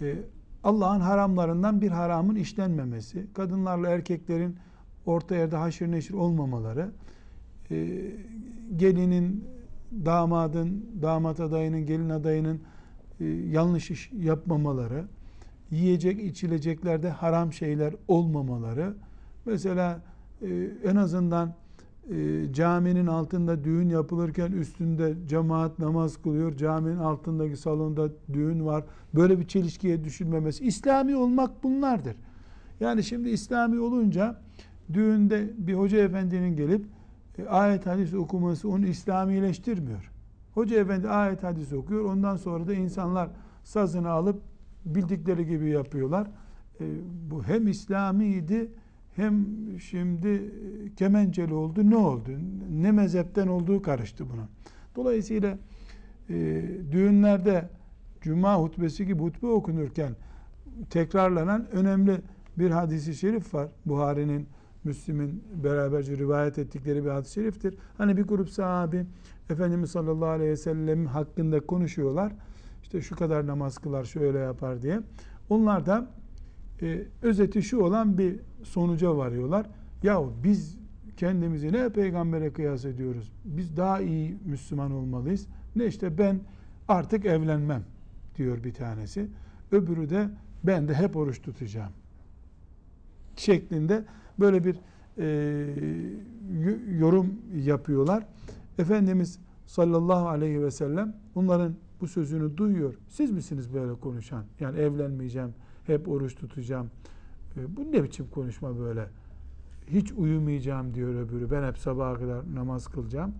e, 0.00 0.16
Allah'ın 0.64 1.00
haramlarından 1.00 1.80
bir 1.80 1.90
haramın 1.90 2.34
işlenmemesi, 2.34 3.26
kadınlarla 3.34 3.88
erkeklerin 3.88 4.56
orta 5.06 5.34
yerde 5.34 5.56
haşır 5.56 5.90
neşir 5.90 6.14
olmamaları, 6.14 6.90
e, 7.70 8.00
gelinin, 8.76 9.44
damadın, 10.04 10.86
damat 11.02 11.40
adayının, 11.40 11.86
gelin 11.86 12.10
adayının 12.10 12.60
e, 13.20 13.24
yanlış 13.24 13.90
iş 13.90 14.12
yapmamaları, 14.12 15.04
yiyecek 15.72 16.22
içileceklerde 16.22 17.10
haram 17.10 17.52
şeyler 17.52 17.94
olmamaları, 18.08 18.94
mesela 19.46 20.00
e, 20.42 20.70
en 20.84 20.96
azından 20.96 21.54
e, 22.10 22.52
caminin 22.52 23.06
altında 23.06 23.64
düğün 23.64 23.88
yapılırken 23.88 24.52
üstünde 24.52 25.14
cemaat 25.28 25.78
namaz 25.78 26.16
kılıyor. 26.22 26.56
Caminin 26.56 26.98
altındaki 26.98 27.56
salonda 27.56 28.08
düğün 28.32 28.66
var. 28.66 28.84
Böyle 29.14 29.40
bir 29.40 29.48
çelişkiye 29.48 30.04
düşülmemesi. 30.04 30.64
İslami 30.64 31.16
olmak 31.16 31.64
bunlardır. 31.64 32.16
Yani 32.80 33.04
şimdi 33.04 33.28
İslami 33.28 33.80
olunca 33.80 34.40
düğünde 34.92 35.50
bir 35.58 35.74
hoca 35.74 35.98
efendinin 35.98 36.56
gelip 36.56 36.86
e, 37.38 37.46
ayet 37.46 37.86
hadis 37.86 38.14
okuması 38.14 38.68
onu 38.68 38.86
İslamileştirmiyor. 38.86 40.10
Hoca 40.54 40.80
efendi 40.80 41.08
ayet 41.08 41.42
hadis 41.42 41.72
okuyor. 41.72 42.04
Ondan 42.04 42.36
sonra 42.36 42.66
da 42.66 42.74
insanlar 42.74 43.28
sazını 43.64 44.10
alıp 44.10 44.51
bildikleri 44.84 45.46
gibi 45.46 45.70
yapıyorlar. 45.70 46.26
E, 46.80 46.84
bu 47.30 47.44
hem 47.44 47.68
İslamiydi 47.68 48.70
hem 49.16 49.46
şimdi 49.80 50.52
kemenceli 50.96 51.54
oldu 51.54 51.90
ne 51.90 51.96
oldu? 51.96 52.30
Ne 52.70 52.92
mezhepten 52.92 53.46
olduğu 53.46 53.82
karıştı 53.82 54.24
bunun. 54.32 54.48
Dolayısıyla 54.96 55.58
e, 56.30 56.62
düğünlerde 56.92 57.68
cuma 58.20 58.56
hutbesi 58.56 59.06
gibi 59.06 59.22
hutbe 59.22 59.46
okunurken 59.46 60.16
tekrarlanan 60.90 61.66
önemli 61.72 62.20
bir 62.58 62.70
hadisi 62.70 63.14
şerif 63.14 63.54
var. 63.54 63.68
Buhari'nin, 63.86 64.46
Müslim'in 64.84 65.44
beraberce 65.64 66.16
rivayet 66.16 66.58
ettikleri 66.58 67.04
bir 67.04 67.10
hadis-i 67.10 67.34
şeriftir. 67.34 67.74
Hani 67.98 68.16
bir 68.16 68.22
grup 68.22 68.50
sahabi 68.50 69.06
Efendimiz 69.50 69.90
sallallahu 69.90 70.28
aleyhi 70.28 70.50
ve 70.50 70.56
sellem 70.56 71.06
hakkında 71.06 71.60
konuşuyorlar. 71.60 72.32
İşte 72.82 73.00
şu 73.00 73.16
kadar 73.16 73.46
namaz 73.46 73.78
kılar, 73.78 74.04
şöyle 74.04 74.38
yapar 74.38 74.82
diye. 74.82 75.00
Onlar 75.48 75.86
da 75.86 76.06
e, 76.82 77.02
özeti 77.22 77.62
şu 77.62 77.80
olan 77.80 78.18
bir 78.18 78.40
sonuca 78.62 79.16
varıyorlar. 79.16 79.66
Ya 80.02 80.22
biz 80.44 80.78
kendimizi 81.16 81.72
ne 81.72 81.88
peygambere 81.88 82.52
kıyas 82.52 82.84
ediyoruz? 82.84 83.32
Biz 83.44 83.76
daha 83.76 84.00
iyi 84.00 84.38
Müslüman 84.44 84.92
olmalıyız. 84.92 85.46
Ne 85.76 85.86
işte 85.86 86.18
ben 86.18 86.40
artık 86.88 87.24
evlenmem 87.24 87.84
diyor 88.36 88.64
bir 88.64 88.74
tanesi. 88.74 89.28
Öbürü 89.72 90.10
de 90.10 90.28
ben 90.64 90.88
de 90.88 90.94
hep 90.94 91.16
oruç 91.16 91.42
tutacağım. 91.42 91.92
Şeklinde 93.36 94.04
böyle 94.40 94.64
bir 94.64 94.76
e, 95.18 95.66
yorum 96.98 97.34
yapıyorlar. 97.54 98.26
Efendimiz 98.78 99.38
sallallahu 99.66 100.28
aleyhi 100.28 100.62
ve 100.62 100.70
sellem 100.70 101.16
onların 101.34 101.74
bu 102.02 102.08
sözünü 102.08 102.56
duyuyor. 102.56 102.94
Siz 103.08 103.30
misiniz 103.30 103.74
böyle 103.74 103.94
konuşan? 103.94 104.44
Yani 104.60 104.78
evlenmeyeceğim, 104.78 105.54
hep 105.86 106.08
oruç 106.08 106.34
tutacağım. 106.34 106.90
E, 107.56 107.76
bu 107.76 107.92
ne 107.92 108.04
biçim 108.04 108.26
konuşma 108.30 108.78
böyle? 108.78 109.08
Hiç 109.86 110.12
uyumayacağım 110.12 110.94
diyor 110.94 111.14
öbürü. 111.14 111.50
Ben 111.50 111.68
hep 111.68 111.78
sabaha 111.78 112.14
kadar 112.14 112.54
namaz 112.54 112.86
kılacağım. 112.86 113.34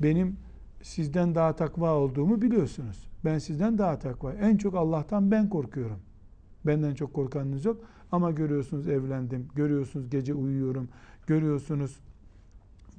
Benim 0.00 0.36
sizden 0.82 1.34
daha 1.34 1.56
takva 1.56 1.94
olduğumu 1.94 2.42
biliyorsunuz. 2.42 3.08
Ben 3.24 3.38
sizden 3.38 3.78
daha 3.78 3.98
takva. 3.98 4.32
En 4.32 4.56
çok 4.56 4.74
Allah'tan 4.74 5.30
ben 5.30 5.48
korkuyorum. 5.48 5.98
Benden 6.66 6.94
çok 6.94 7.14
korkanınız 7.14 7.64
yok. 7.64 7.80
Ama 8.12 8.30
görüyorsunuz 8.30 8.88
evlendim. 8.88 9.48
Görüyorsunuz 9.54 10.10
gece 10.10 10.34
uyuyorum. 10.34 10.88
Görüyorsunuz 11.26 12.00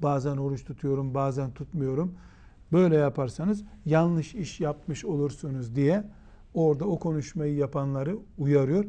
bazen 0.03 0.37
oruç 0.37 0.65
tutuyorum, 0.65 1.13
bazen 1.13 1.51
tutmuyorum. 1.51 2.13
Böyle 2.73 2.95
yaparsanız 2.95 3.63
yanlış 3.85 4.35
iş 4.35 4.59
yapmış 4.59 5.05
olursunuz 5.05 5.75
diye 5.75 6.03
orada 6.53 6.85
o 6.85 6.99
konuşmayı 6.99 7.55
yapanları 7.55 8.17
uyarıyor. 8.37 8.85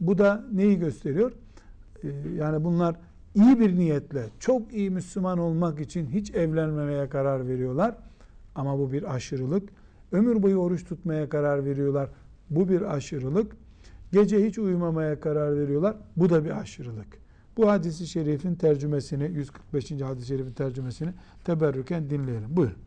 Bu 0.00 0.18
da 0.18 0.44
neyi 0.52 0.78
gösteriyor? 0.78 1.32
Ee, 2.04 2.08
yani 2.36 2.64
bunlar 2.64 2.96
iyi 3.34 3.60
bir 3.60 3.76
niyetle, 3.76 4.26
çok 4.38 4.74
iyi 4.74 4.90
Müslüman 4.90 5.38
olmak 5.38 5.80
için 5.80 6.06
hiç 6.06 6.30
evlenmemeye 6.30 7.08
karar 7.08 7.48
veriyorlar. 7.48 7.94
Ama 8.54 8.78
bu 8.78 8.92
bir 8.92 9.14
aşırılık. 9.14 9.68
Ömür 10.12 10.42
boyu 10.42 10.56
oruç 10.56 10.84
tutmaya 10.84 11.28
karar 11.28 11.64
veriyorlar. 11.64 12.08
Bu 12.50 12.68
bir 12.68 12.94
aşırılık. 12.94 13.56
Gece 14.12 14.46
hiç 14.46 14.58
uyumamaya 14.58 15.20
karar 15.20 15.56
veriyorlar. 15.56 15.96
Bu 16.16 16.30
da 16.30 16.44
bir 16.44 16.60
aşırılık. 16.60 17.18
Bu 17.56 17.70
hadisi 17.70 18.06
şerifin 18.06 18.54
tercümesini, 18.54 19.24
145. 19.24 19.90
hadis-i 20.02 20.26
şerifin 20.26 20.52
tercümesini 20.52 21.10
teberrüken 21.44 22.10
dinleyelim. 22.10 22.56
Buyurun. 22.56 22.83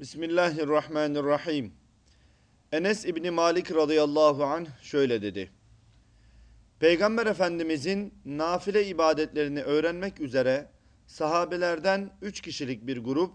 Bismillahirrahmanirrahim. 0.00 1.72
Enes 2.72 3.04
İbni 3.04 3.30
Malik 3.30 3.74
radıyallahu 3.74 4.44
anh 4.44 4.66
şöyle 4.82 5.22
dedi. 5.22 5.50
Peygamber 6.78 7.26
Efendimizin 7.26 8.14
nafile 8.24 8.86
ibadetlerini 8.86 9.62
öğrenmek 9.62 10.20
üzere 10.20 10.66
sahabelerden 11.06 12.10
üç 12.22 12.40
kişilik 12.40 12.86
bir 12.86 12.98
grup 12.98 13.32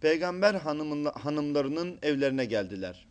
peygamber 0.00 0.54
hanımın, 0.54 1.04
hanımlarının 1.04 1.98
evlerine 2.02 2.44
geldiler. 2.44 3.06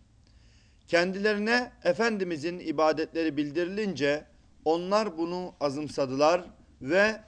Kendilerine 0.88 1.72
Efendimizin 1.84 2.60
ibadetleri 2.60 3.38
bildirilince 3.38 4.26
onlar 4.66 5.18
bunu 5.18 5.54
azımsadılar 5.60 6.46
ve 6.82 7.22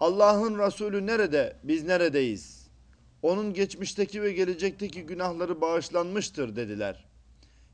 Allah'ın 0.00 0.58
Resulü 0.58 1.06
nerede 1.06 1.56
biz 1.62 1.84
neredeyiz? 1.84 2.55
Onun 3.26 3.52
geçmişteki 3.52 4.22
ve 4.22 4.32
gelecekteki 4.32 5.02
günahları 5.02 5.60
bağışlanmıştır 5.60 6.56
dediler. 6.56 7.04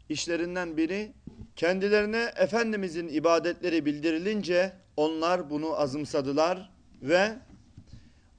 İşlerinden 0.08 0.76
biri 0.76 1.12
kendilerine 1.56 2.32
Efendimizin 2.36 3.08
ibadetleri 3.08 3.86
bildirilince 3.86 4.72
onlar 4.96 5.50
bunu 5.50 5.80
azımsadılar 5.80 6.70
ve 7.02 7.32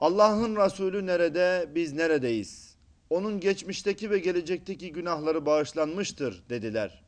Allah'ın 0.00 0.56
Resulü 0.56 1.06
nerede 1.06 1.68
biz 1.74 1.92
neredeyiz? 1.92 2.76
Onun 3.10 3.40
geçmişteki 3.40 4.10
ve 4.10 4.18
gelecekteki 4.18 4.92
günahları 4.92 5.46
bağışlanmıştır 5.46 6.42
dediler. 6.48 7.04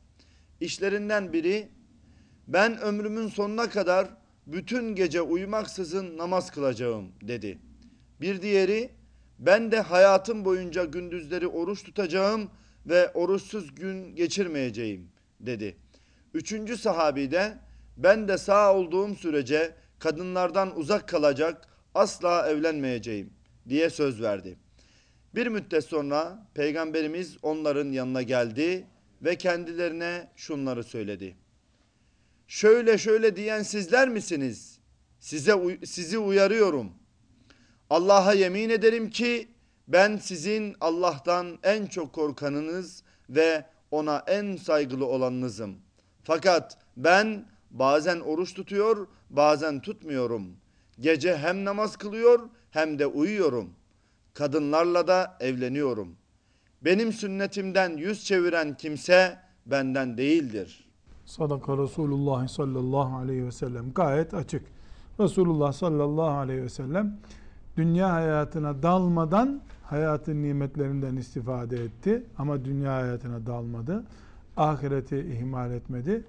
İşlerinden 0.61 1.33
biri 1.33 1.67
ben 2.47 2.81
ömrümün 2.81 3.27
sonuna 3.27 3.69
kadar 3.69 4.07
bütün 4.45 4.95
gece 4.95 5.21
uyumaksızın 5.21 6.17
namaz 6.17 6.51
kılacağım 6.51 7.11
dedi. 7.21 7.57
Bir 8.21 8.41
diğeri 8.41 8.97
ben 9.39 9.71
de 9.71 9.79
hayatım 9.79 10.45
boyunca 10.45 10.85
gündüzleri 10.85 11.47
oruç 11.47 11.83
tutacağım 11.83 12.51
ve 12.85 13.09
oruçsuz 13.09 13.75
gün 13.75 14.15
geçirmeyeceğim 14.15 15.11
dedi. 15.39 15.77
Üçüncü 16.33 16.77
sahabi 16.77 17.31
de 17.31 17.57
ben 17.97 18.27
de 18.27 18.37
sağ 18.37 18.75
olduğum 18.75 19.15
sürece 19.15 19.75
kadınlardan 19.99 20.77
uzak 20.79 21.07
kalacak 21.07 21.67
asla 21.95 22.49
evlenmeyeceğim 22.49 23.33
diye 23.69 23.89
söz 23.89 24.21
verdi. 24.21 24.57
Bir 25.35 25.47
müddet 25.47 25.83
sonra 25.83 26.47
peygamberimiz 26.53 27.37
onların 27.41 27.91
yanına 27.91 28.21
geldi 28.21 28.87
ve 29.21 29.35
kendilerine 29.35 30.31
şunları 30.35 30.83
söyledi. 30.83 31.35
Şöyle 32.47 32.97
şöyle 32.97 33.35
diyen 33.35 33.63
sizler 33.63 34.09
misiniz? 34.09 34.79
Size 35.19 35.79
sizi 35.85 36.17
uyarıyorum. 36.17 36.91
Allah'a 37.89 38.33
yemin 38.33 38.69
ederim 38.69 39.09
ki 39.09 39.47
ben 39.87 40.17
sizin 40.17 40.75
Allah'tan 40.81 41.59
en 41.63 41.85
çok 41.85 42.13
korkanınız 42.13 43.03
ve 43.29 43.65
ona 43.91 44.23
en 44.27 44.55
saygılı 44.55 45.05
olanınızım. 45.05 45.75
Fakat 46.23 46.77
ben 46.97 47.45
bazen 47.71 48.19
oruç 48.19 48.53
tutuyor, 48.53 49.07
bazen 49.29 49.81
tutmuyorum. 49.81 50.47
Gece 50.99 51.37
hem 51.37 51.65
namaz 51.65 51.97
kılıyor 51.97 52.49
hem 52.71 52.99
de 52.99 53.07
uyuyorum. 53.07 53.69
Kadınlarla 54.33 55.07
da 55.07 55.37
evleniyorum. 55.39 56.15
Benim 56.81 57.13
sünnetimden 57.13 57.97
yüz 57.97 58.25
çeviren 58.25 58.77
kimse 58.77 59.39
benden 59.65 60.17
değildir. 60.17 60.89
Sadaka 61.25 61.77
Resulullah 61.77 62.47
sallallahu 62.47 63.17
aleyhi 63.17 63.45
ve 63.45 63.51
sellem 63.51 63.93
gayet 63.93 64.33
açık. 64.33 64.65
Resulullah 65.19 65.73
sallallahu 65.73 66.37
aleyhi 66.37 66.61
ve 66.61 66.69
sellem 66.69 67.19
dünya 67.77 68.13
hayatına 68.13 68.83
dalmadan 68.83 69.61
hayatın 69.83 70.43
nimetlerinden 70.43 71.15
istifade 71.15 71.83
etti 71.83 72.23
ama 72.37 72.65
dünya 72.65 72.95
hayatına 72.95 73.45
dalmadı. 73.45 74.03
Ahireti 74.57 75.19
ihmal 75.19 75.71
etmedi. 75.71 76.23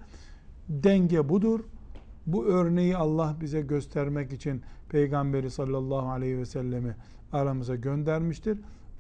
Denge 0.69 1.29
budur. 1.29 1.61
Bu 2.27 2.47
örneği 2.47 2.97
Allah 2.97 3.37
bize 3.41 3.61
göstermek 3.61 4.33
için 4.33 4.63
Peygamberi 4.89 5.51
sallallahu 5.51 6.09
aleyhi 6.09 6.39
ve 6.39 6.47
sellemi 6.47 6.97
aramıza 7.33 7.75
göndermiştir. 7.77 8.59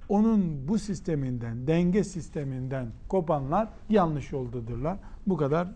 Onun 0.08 0.68
bu 0.68 0.78
sisteminden, 0.78 1.66
denge 1.66 2.04
sisteminden 2.04 2.86
kopanlar 3.08 3.68
yanlış 3.88 4.32
yoldadırlar. 4.32 4.98
Bu 5.26 5.36
kadar 5.36 5.68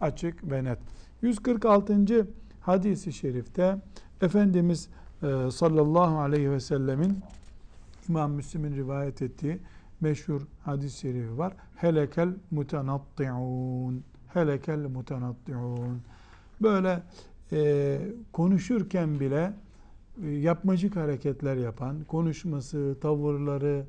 açık 0.00 0.50
ve 0.50 0.64
net. 0.64 0.78
146. 1.22 2.26
hadisi 2.60 3.12
şerifte 3.12 3.76
Efendimiz 4.20 4.88
e, 5.22 5.50
sallallahu 5.50 6.18
aleyhi 6.18 6.50
ve 6.50 6.60
sellemin 6.60 7.18
İmam 8.08 8.32
Müslim'in 8.32 8.76
rivayet 8.76 9.22
ettiği 9.22 9.58
meşhur 10.00 10.40
hadis-i 10.64 10.98
şerifi 10.98 11.38
var. 11.38 11.52
Helekel 11.76 12.28
mutenatti'un. 12.50 14.04
Helekel 14.32 14.78
mutenatti'un. 14.78 16.02
Böyle 16.62 17.02
e, 17.52 17.98
konuşurken 18.32 19.20
bile 19.20 19.52
e, 20.24 20.28
yapmacık 20.28 20.96
hareketler 20.96 21.56
yapan, 21.56 22.04
konuşması, 22.04 22.96
tavırları 23.00 23.84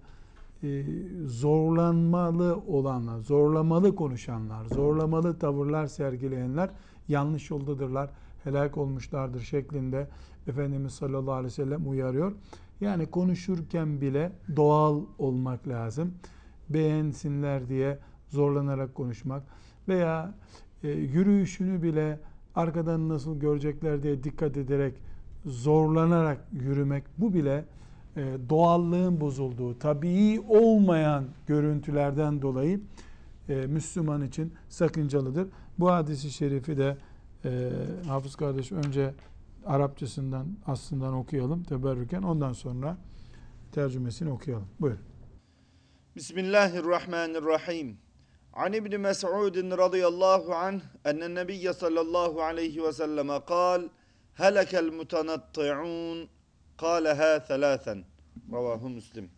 e, 0.64 0.86
zorlanmalı 1.26 2.58
olanlar, 2.68 3.20
zorlamalı 3.20 3.96
konuşanlar, 3.96 4.66
zorlamalı 4.66 5.40
tavırlar 5.40 5.88
sergileyenler 5.88 6.70
yanlış 7.08 7.50
yoldadırlar, 7.50 8.10
helak 8.44 8.78
olmuşlardır 8.78 9.42
şeklinde 9.42 10.08
Efendimiz 10.48 10.94
sallallahu 10.94 11.34
aleyhi 11.34 11.46
ve 11.46 11.64
sellem 11.64 11.90
uyarıyor. 11.90 12.32
Yani 12.82 13.06
konuşurken 13.06 14.02
bile 14.02 14.32
doğal 14.56 15.02
olmak 15.18 15.68
lazım. 15.68 16.14
Beğensinler 16.70 17.70
diye 17.70 18.00
zorlanarak 18.30 18.96
konuşmak 18.96 19.44
veya 19.88 20.34
e, 20.84 20.90
yürüyüşünü 20.90 21.84
bile 21.84 22.20
arkadan 22.56 23.10
nasıl 23.10 23.40
görecekler 23.40 24.04
diye 24.04 24.24
dikkat 24.24 24.58
ederek 24.58 24.94
zorlanarak 25.46 26.48
yürümek 26.52 27.04
bu 27.18 27.34
bile 27.34 27.66
e, 28.18 28.38
doğallığın 28.50 29.22
bozulduğu, 29.22 29.80
tabii 29.80 30.42
olmayan 30.50 31.26
görüntülerden 31.48 32.42
dolayı 32.42 32.80
e, 33.50 33.56
Müslüman 33.56 34.22
için 34.22 34.54
sakıncalıdır. 34.70 35.48
Bu 35.80 35.92
hadisi 35.92 36.32
şerifi 36.32 36.78
de 36.78 36.98
e, 37.46 37.70
Hafız 38.08 38.36
kardeş 38.36 38.72
önce 38.72 39.14
Arapçasından, 39.66 40.48
aslından 40.66 41.14
okuyalım 41.14 41.64
teberrüken. 41.64 42.22
Ondan 42.22 42.54
sonra 42.54 42.98
tercümesini 43.72 44.32
okuyalım. 44.32 44.68
Buyur. 44.80 44.98
Bismillahirrahmanirrahim. 46.16 47.98
An 48.54 48.74
İbn 48.74 49.00
Mes'ud 49.00 49.78
radıyallahu 49.78 50.56
anh 50.56 50.82
enne 51.06 51.36
Nebiye 51.36 51.74
sallallahu 51.74 52.42
aleyhi 52.42 52.84
ve 52.84 52.94
selleme 52.94 53.40
kal 53.48 53.90
helekel 54.34 54.92
mutanatti'un 54.92 56.30
kaleha 56.78 57.44
thalâthen. 57.44 58.04
Ravahu 58.52 58.90
Müslim. 58.90 59.30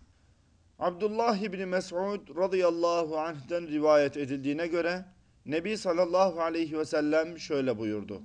Abdullah 0.79 1.37
İbni 1.37 1.65
Mes'ud 1.65 2.37
radıyallahu 2.37 3.19
anh'den 3.19 3.67
rivayet 3.67 4.17
edildiğine 4.17 4.67
göre 4.67 5.05
Nebi 5.45 5.77
sallallahu 5.77 6.41
aleyhi 6.41 6.77
ve 6.77 6.85
sellem 6.85 7.39
şöyle 7.39 7.77
buyurdu 7.77 8.21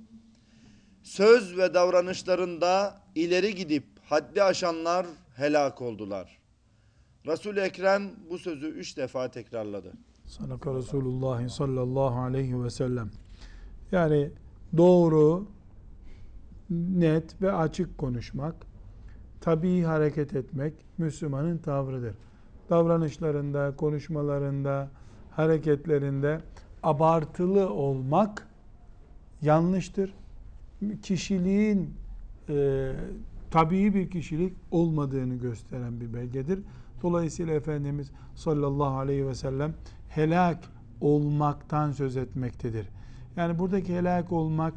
söz 1.03 1.57
ve 1.57 1.73
davranışlarında 1.73 3.01
ileri 3.15 3.55
gidip 3.55 3.83
haddi 4.03 4.43
aşanlar 4.43 5.05
helak 5.35 5.81
oldular. 5.81 6.39
Resul-i 7.25 7.59
Ekrem 7.59 8.03
bu 8.29 8.37
sözü 8.37 8.67
üç 8.67 8.97
defa 8.97 9.31
tekrarladı. 9.31 9.93
Sadaka 10.25 10.75
Resulullah 10.75 11.49
sallallahu 11.49 12.19
aleyhi 12.19 12.63
ve 12.63 12.69
sellem. 12.69 13.11
Yani 13.91 14.31
doğru, 14.77 15.47
net 16.69 17.41
ve 17.41 17.53
açık 17.53 17.97
konuşmak, 17.97 18.55
tabii 19.41 19.81
hareket 19.81 20.35
etmek 20.35 20.73
Müslümanın 20.97 21.57
tavrıdır. 21.57 22.15
Davranışlarında, 22.69 23.75
konuşmalarında, 23.75 24.89
hareketlerinde 25.31 26.41
abartılı 26.83 27.73
olmak 27.73 28.47
yanlıştır 29.41 30.13
kişiliğin 31.03 31.93
e, 32.49 32.91
tabii 33.51 33.93
bir 33.93 34.09
kişilik 34.09 34.53
olmadığını 34.71 35.35
gösteren 35.35 36.01
bir 36.01 36.13
belgedir. 36.13 36.59
Dolayısıyla 37.01 37.53
Efendimiz 37.53 38.11
sallallahu 38.35 38.97
aleyhi 38.97 39.27
ve 39.27 39.35
sellem 39.35 39.73
helak 40.09 40.59
olmaktan 41.01 41.91
söz 41.91 42.17
etmektedir. 42.17 42.87
Yani 43.35 43.59
buradaki 43.59 43.95
helak 43.95 44.31
olmak 44.31 44.73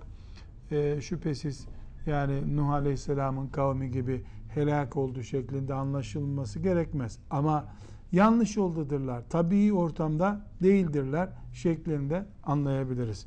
e, 0.71 1.01
şüphesiz 1.01 1.67
yani 2.07 2.57
Nuh 2.57 2.71
Aleyhisselam'ın 2.71 3.49
kavmi 3.49 3.91
gibi 3.91 4.25
helak 4.49 4.97
oldu 4.97 5.23
şeklinde 5.23 5.75
anlaşılması 5.75 6.59
gerekmez. 6.59 7.19
Ama 7.31 7.65
yanlış 8.13 8.57
yoldadırlar, 8.57 9.23
tabii 9.31 9.73
ortamda 9.73 10.41
değildirler 10.63 11.29
şeklinde 11.53 12.27
anlayabiliriz. 12.45 13.27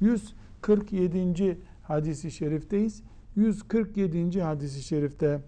147 0.00 1.18
hadisi 1.84 2.30
şerifteyiz. 2.30 3.02
147. 3.36 4.42
hadisi 4.42 4.82
şerifte 4.82 5.40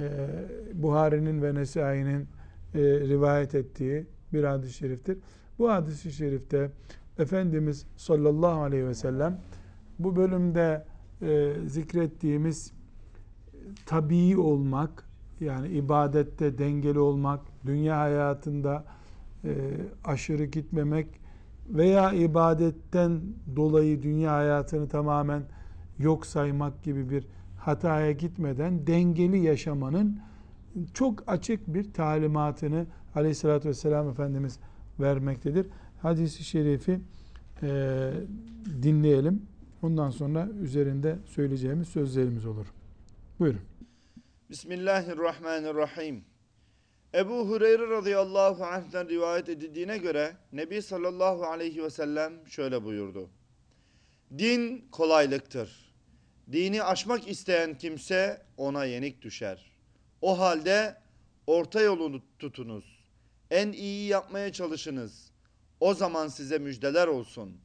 e, 0.00 0.28
Buhari'nin 0.74 1.42
ve 1.42 1.54
Nesai'nin 1.54 2.28
e, 2.74 2.80
rivayet 2.82 3.54
ettiği 3.54 4.06
bir 4.32 4.44
hadis-i 4.44 4.72
şeriftir. 4.72 5.18
Bu 5.58 5.70
hadis-i 5.70 6.12
şerifte 6.12 6.70
Efendimiz 7.18 7.86
sallallahu 7.96 8.62
aleyhi 8.62 8.86
ve 8.86 8.94
sellem 8.94 9.40
bu 9.98 10.16
bölümde 10.16 10.84
e, 11.22 11.52
zikrettiğimiz 11.66 12.72
tabii 13.86 14.38
olmak, 14.38 15.04
yani 15.40 15.68
ibadette 15.68 16.58
dengeli 16.58 16.98
olmak, 16.98 17.40
dünya 17.66 17.98
hayatında 17.98 18.84
e, 19.44 19.50
aşırı 20.04 20.44
gitmemek 20.44 21.06
veya 21.68 22.12
ibadetten 22.12 23.20
dolayı 23.56 24.02
dünya 24.02 24.32
hayatını 24.32 24.88
tamamen 24.88 25.42
yok 26.02 26.26
saymak 26.26 26.82
gibi 26.82 27.10
bir 27.10 27.26
hataya 27.58 28.12
gitmeden 28.12 28.86
dengeli 28.86 29.38
yaşamanın 29.38 30.20
çok 30.94 31.24
açık 31.26 31.74
bir 31.74 31.92
talimatını 31.92 32.86
aleyhissalatü 33.14 33.68
vesselam 33.68 34.08
Efendimiz 34.08 34.58
vermektedir. 35.00 35.66
Hadis-i 36.02 36.44
şerifi 36.44 37.00
e, 37.62 38.10
dinleyelim. 38.82 39.42
Ondan 39.82 40.10
sonra 40.10 40.48
üzerinde 40.62 41.18
söyleyeceğimiz 41.26 41.88
sözlerimiz 41.88 42.46
olur. 42.46 42.66
Buyurun. 43.38 43.60
Bismillahirrahmanirrahim. 44.50 46.24
Ebu 47.14 47.48
Hureyre 47.48 47.90
radıyallahu 47.90 48.64
anh'den 48.64 49.08
rivayet 49.08 49.48
edildiğine 49.48 49.98
göre 49.98 50.36
Nebi 50.52 50.82
sallallahu 50.82 51.44
aleyhi 51.44 51.82
ve 51.82 51.90
sellem 51.90 52.32
şöyle 52.46 52.84
buyurdu. 52.84 53.28
Din 54.38 54.84
kolaylıktır. 54.92 55.81
Dini 56.52 56.82
aşmak 56.82 57.28
isteyen 57.28 57.78
kimse 57.78 58.42
ona 58.56 58.84
yenik 58.84 59.22
düşer. 59.22 59.72
O 60.22 60.38
halde 60.38 60.96
orta 61.46 61.80
yolunu 61.80 62.20
tutunuz. 62.38 63.04
En 63.50 63.72
iyi 63.72 64.08
yapmaya 64.08 64.52
çalışınız. 64.52 65.30
O 65.80 65.94
zaman 65.94 66.28
size 66.28 66.58
müjdeler 66.58 67.06
olsun. 67.06 67.56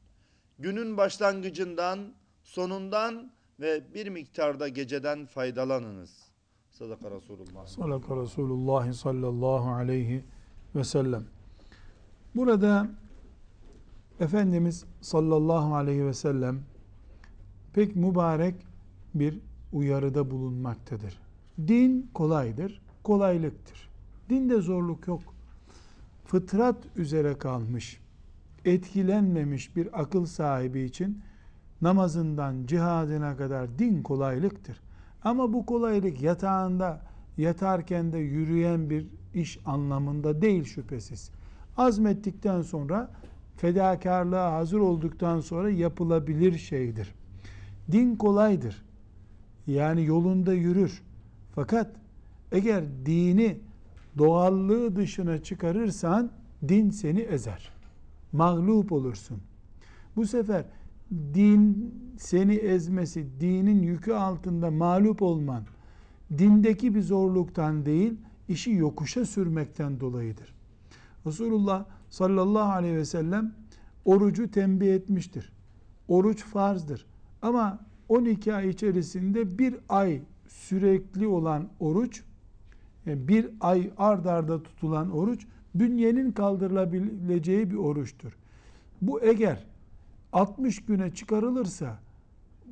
Günün 0.58 0.96
başlangıcından, 0.96 2.14
sonundan 2.42 3.32
ve 3.60 3.94
bir 3.94 4.08
miktarda 4.08 4.68
geceden 4.68 5.26
faydalanınız. 5.26 6.28
Sadaka 6.70 7.10
Resulullah. 7.10 7.66
Sadaka 7.66 8.22
Resulullah 8.22 8.92
sallallahu 8.92 9.70
aleyhi 9.70 10.24
ve 10.74 10.84
sellem. 10.84 11.24
Burada 12.34 12.88
Efendimiz 14.20 14.84
sallallahu 15.00 15.74
aleyhi 15.74 16.06
ve 16.06 16.14
sellem 16.14 16.62
pek 17.72 17.96
mübarek 17.96 18.67
bir 19.14 19.40
uyarıda 19.72 20.30
bulunmaktadır. 20.30 21.20
Din 21.68 22.10
kolaydır, 22.14 22.80
kolaylıktır. 23.02 23.88
Dinde 24.30 24.60
zorluk 24.60 25.08
yok. 25.08 25.22
Fıtrat 26.24 26.76
üzere 26.96 27.38
kalmış, 27.38 28.00
etkilenmemiş 28.64 29.76
bir 29.76 30.00
akıl 30.00 30.26
sahibi 30.26 30.80
için 30.80 31.22
namazından 31.82 32.66
cihadına 32.66 33.36
kadar 33.36 33.78
din 33.78 34.02
kolaylıktır. 34.02 34.80
Ama 35.22 35.52
bu 35.52 35.66
kolaylık 35.66 36.22
yatağında 36.22 37.00
yatarken 37.36 38.12
de 38.12 38.18
yürüyen 38.18 38.90
bir 38.90 39.06
iş 39.34 39.58
anlamında 39.66 40.42
değil 40.42 40.64
şüphesiz. 40.64 41.30
Azmettikten 41.76 42.62
sonra 42.62 43.10
fedakarlığa 43.56 44.52
hazır 44.52 44.80
olduktan 44.80 45.40
sonra 45.40 45.70
yapılabilir 45.70 46.58
şeydir. 46.58 47.14
Din 47.92 48.16
kolaydır. 48.16 48.87
Yani 49.68 50.04
yolunda 50.04 50.52
yürür. 50.52 51.02
Fakat 51.54 51.90
eğer 52.52 52.84
dini 53.06 53.58
doğallığı 54.18 54.96
dışına 54.96 55.42
çıkarırsan 55.42 56.30
din 56.68 56.90
seni 56.90 57.20
ezer. 57.20 57.72
Mağlup 58.32 58.92
olursun. 58.92 59.38
Bu 60.16 60.26
sefer 60.26 60.64
din 61.10 61.94
seni 62.18 62.54
ezmesi, 62.54 63.26
dinin 63.40 63.82
yükü 63.82 64.12
altında 64.12 64.70
mağlup 64.70 65.22
olman, 65.22 65.62
dindeki 66.38 66.94
bir 66.94 67.02
zorluktan 67.02 67.86
değil, 67.86 68.14
işi 68.48 68.70
yokuşa 68.70 69.24
sürmekten 69.24 70.00
dolayıdır. 70.00 70.54
Resulullah 71.26 71.84
sallallahu 72.10 72.72
aleyhi 72.72 72.96
ve 72.96 73.04
sellem 73.04 73.54
orucu 74.04 74.50
tembih 74.50 74.94
etmiştir. 74.94 75.52
Oruç 76.08 76.44
farzdır. 76.44 77.06
Ama 77.42 77.87
12 78.08 78.54
ay 78.54 78.68
içerisinde 78.68 79.58
bir 79.58 79.76
ay 79.88 80.20
sürekli 80.48 81.26
olan 81.26 81.68
oruç, 81.80 82.22
bir 83.06 83.50
ay 83.60 83.90
ard 83.98 84.24
arda 84.24 84.62
tutulan 84.62 85.10
oruç, 85.10 85.46
bünyenin 85.74 86.32
kaldırılabileceği 86.32 87.70
bir 87.70 87.76
oruçtur. 87.76 88.32
Bu 89.02 89.20
eğer 89.20 89.66
60 90.32 90.84
güne 90.84 91.14
çıkarılırsa 91.14 91.98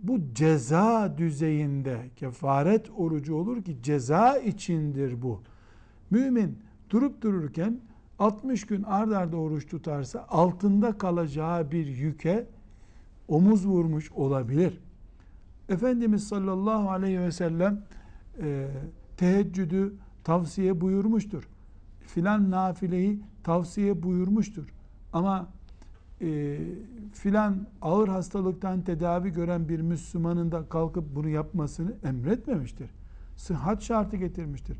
bu 0.03 0.21
ceza 0.35 1.15
düzeyinde 1.19 2.11
kefaret 2.17 2.91
orucu 2.97 3.35
olur 3.35 3.63
ki 3.63 3.77
ceza 3.83 4.39
içindir 4.39 5.23
bu. 5.23 5.43
Mümin 6.11 6.59
durup 6.91 7.23
dururken 7.23 7.81
60 8.19 8.67
gün 8.67 8.83
ard 8.83 9.11
arda 9.11 9.37
oruç 9.37 9.67
tutarsa 9.67 10.27
altında 10.29 10.99
kalacağı 10.99 11.71
bir 11.71 11.87
yüke 11.87 12.47
omuz 13.29 13.67
vurmuş 13.67 14.13
olabilir. 14.13 14.81
Efendimiz 15.69 16.29
sallallahu 16.29 16.91
aleyhi 16.91 17.21
ve 17.21 17.33
sellem 17.33 17.83
e, 18.43 18.69
teheccüdü 19.17 19.95
tavsiye 20.25 20.81
buyurmuştur. 20.81 21.49
Filan 22.01 22.51
nafileyi 22.51 23.21
tavsiye 23.45 24.03
buyurmuştur. 24.03 24.65
Ama 25.13 25.49
e, 26.21 26.59
filan 27.13 27.67
ağır 27.83 28.09
hastalıktan 28.09 28.83
tedavi 28.83 29.33
gören 29.33 29.69
bir 29.69 29.81
Müslümanın 29.81 30.53
da 30.53 30.69
kalkıp 30.69 31.05
bunu 31.15 31.29
yapmasını 31.29 31.93
emretmemiştir. 32.05 32.91
Sıhhat 33.37 33.83
şartı 33.83 34.17
getirmiştir. 34.17 34.79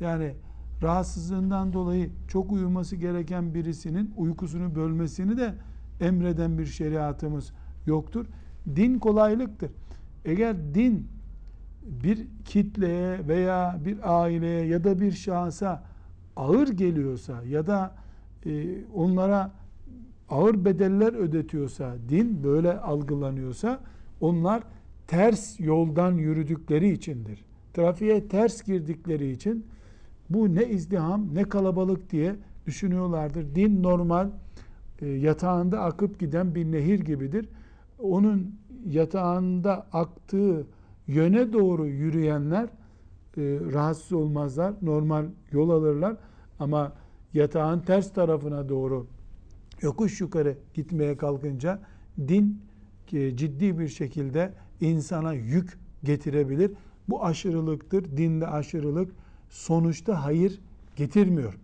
Yani 0.00 0.34
rahatsızlığından 0.82 1.72
dolayı 1.72 2.10
çok 2.28 2.52
uyuması 2.52 2.96
gereken 2.96 3.54
birisinin 3.54 4.14
uykusunu 4.16 4.74
bölmesini 4.74 5.36
de 5.36 5.54
emreden 6.00 6.58
bir 6.58 6.66
şeriatımız 6.66 7.52
yoktur. 7.86 8.26
Din 8.76 8.98
kolaylıktır. 8.98 9.70
Eğer 10.24 10.74
din 10.74 11.06
bir 11.82 12.26
kitleye 12.44 13.28
veya 13.28 13.80
bir 13.84 14.22
aileye 14.22 14.66
ya 14.66 14.84
da 14.84 15.00
bir 15.00 15.12
şahsa 15.12 15.84
ağır 16.36 16.68
geliyorsa 16.68 17.42
ya 17.48 17.66
da 17.66 17.94
e, 18.46 18.84
onlara 18.94 19.52
ağır 20.28 20.64
bedeller 20.64 21.12
ödetiyorsa, 21.12 21.96
din 22.08 22.44
böyle 22.44 22.80
algılanıyorsa 22.80 23.80
onlar 24.20 24.62
ters 25.06 25.60
yoldan 25.60 26.12
yürüdükleri 26.12 26.90
içindir. 26.92 27.44
Trafiğe 27.74 28.28
ters 28.28 28.62
girdikleri 28.62 29.30
için 29.30 29.66
bu 30.30 30.54
ne 30.54 30.68
izdiham 30.68 31.34
ne 31.34 31.44
kalabalık 31.44 32.10
diye 32.10 32.36
düşünüyorlardır. 32.66 33.54
Din 33.54 33.82
normal 33.82 34.28
e, 35.00 35.08
yatağında 35.08 35.80
akıp 35.80 36.20
giden 36.20 36.54
bir 36.54 36.72
nehir 36.72 37.00
gibidir. 37.00 37.48
Onun 37.98 38.59
yatağında 38.86 39.86
aktığı 39.92 40.66
yöne 41.06 41.52
doğru 41.52 41.86
yürüyenler 41.86 42.64
e, 42.64 43.42
rahatsız 43.72 44.12
olmazlar. 44.12 44.74
Normal 44.82 45.24
yol 45.52 45.70
alırlar. 45.70 46.16
Ama 46.58 46.92
yatağın 47.34 47.80
ters 47.80 48.12
tarafına 48.12 48.68
doğru 48.68 49.06
yokuş 49.80 50.20
yukarı 50.20 50.56
gitmeye 50.74 51.16
kalkınca 51.16 51.80
din 52.28 52.62
e, 53.12 53.36
ciddi 53.36 53.78
bir 53.78 53.88
şekilde 53.88 54.52
insana 54.80 55.32
yük 55.32 55.78
getirebilir. 56.04 56.72
Bu 57.08 57.24
aşırılıktır. 57.24 58.16
Dinde 58.16 58.46
aşırılık 58.46 59.12
sonuçta 59.48 60.24
hayır 60.24 60.60
getirmiyor. 60.96 61.58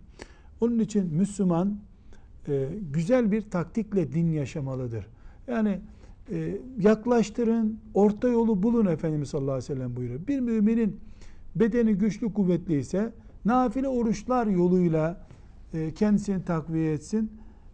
Onun 0.61 0.79
için 0.79 1.13
Müslüman 1.13 1.79
e, 2.47 2.69
güzel 2.93 3.31
bir 3.31 3.49
taktikle 3.49 4.13
din 4.13 4.31
yaşamalıdır. 4.31 5.07
Yani 5.47 5.79
e, 6.31 6.57
yaklaştırın, 6.79 7.79
orta 7.93 8.27
yolu 8.27 8.63
bulun 8.63 8.85
Efendimiz 8.85 9.29
sallallahu 9.29 9.51
aleyhi 9.51 9.71
ve 9.71 9.75
sellem 9.75 9.95
buyuruyor. 9.95 10.27
Bir 10.27 10.39
müminin 10.39 10.99
bedeni 11.55 11.93
güçlü 11.93 12.33
kuvvetli 12.33 12.79
ise 12.79 13.13
nafile 13.45 13.87
oruçlar 13.87 14.47
yoluyla 14.47 15.27
kendisini 15.95 16.45
takviye 16.45 16.93
etsin 16.93 17.31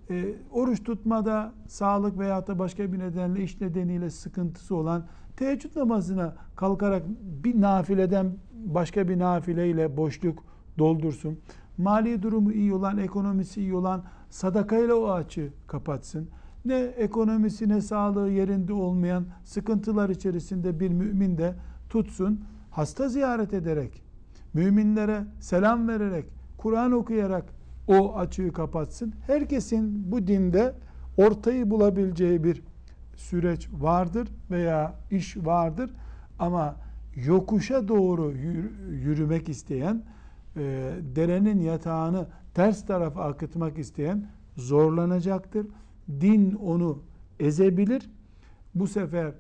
e, 0.10 0.36
oruç 0.52 0.84
tutmada 0.84 1.54
sağlık 1.68 2.20
veya 2.20 2.48
da 2.48 2.60
başka 2.60 2.94
bir 2.94 3.00
nedenle 3.00 3.44
iş 3.44 3.62
nedeniyle 3.62 4.10
sıkıntısı 4.10 4.76
olan 4.76 5.06
teheccüd 5.38 5.76
namazına 5.76 6.36
kalkarak 6.56 7.04
bir 7.44 7.62
nafileden 7.62 8.32
başka 8.54 9.10
bir 9.10 9.20
nafileyle 9.20 9.98
boşluk 9.98 10.44
doldursun. 10.78 11.40
Mali 11.78 12.22
durumu 12.22 12.52
iyi 12.52 12.74
olan, 12.74 12.98
ekonomisi 12.98 13.62
iyi 13.62 13.76
olan 13.76 14.04
sadakayla 14.30 14.96
o 14.96 15.10
açı 15.10 15.54
kapatsın. 15.68 16.30
Ne 16.66 16.80
ekonomisi 16.82 17.70
ne 17.70 17.82
sağlığı 17.82 18.30
yerinde 18.30 18.74
olmayan 18.74 19.26
sıkıntılar 19.44 20.10
içerisinde 20.10 20.80
bir 20.80 20.90
mümin 20.90 21.38
de 21.38 21.56
tutsun. 21.90 22.46
Hasta 22.72 23.10
ziyaret 23.10 23.54
ederek, 23.54 24.04
müminlere 24.54 25.24
selam 25.40 25.88
vererek, 25.88 26.26
Kur'an 26.58 26.92
okuyarak 26.92 27.46
o 27.88 28.16
açığı 28.16 28.54
kapatsın. 28.54 29.14
Herkesin 29.28 30.12
bu 30.12 30.28
dinde 30.28 30.74
ortayı 31.18 31.70
bulabileceği 31.70 32.44
bir 32.44 32.64
süreç 33.16 33.70
vardır 33.74 34.28
veya 34.52 34.96
iş 35.12 35.38
vardır 35.38 35.90
ama 36.40 36.76
yokuşa 37.16 37.88
doğru 37.88 38.32
yürümek 38.92 39.50
isteyen, 39.50 40.04
e, 40.56 40.92
derenin 41.16 41.62
yatağını 41.62 42.28
ters 42.54 42.86
tarafa 42.86 43.24
akıtmak 43.24 43.78
isteyen 43.78 44.28
zorlanacaktır. 44.56 45.68
Din 46.10 46.52
onu 46.54 47.00
ezebilir. 47.40 48.10
Bu 48.76 48.88
sefer 48.88 49.32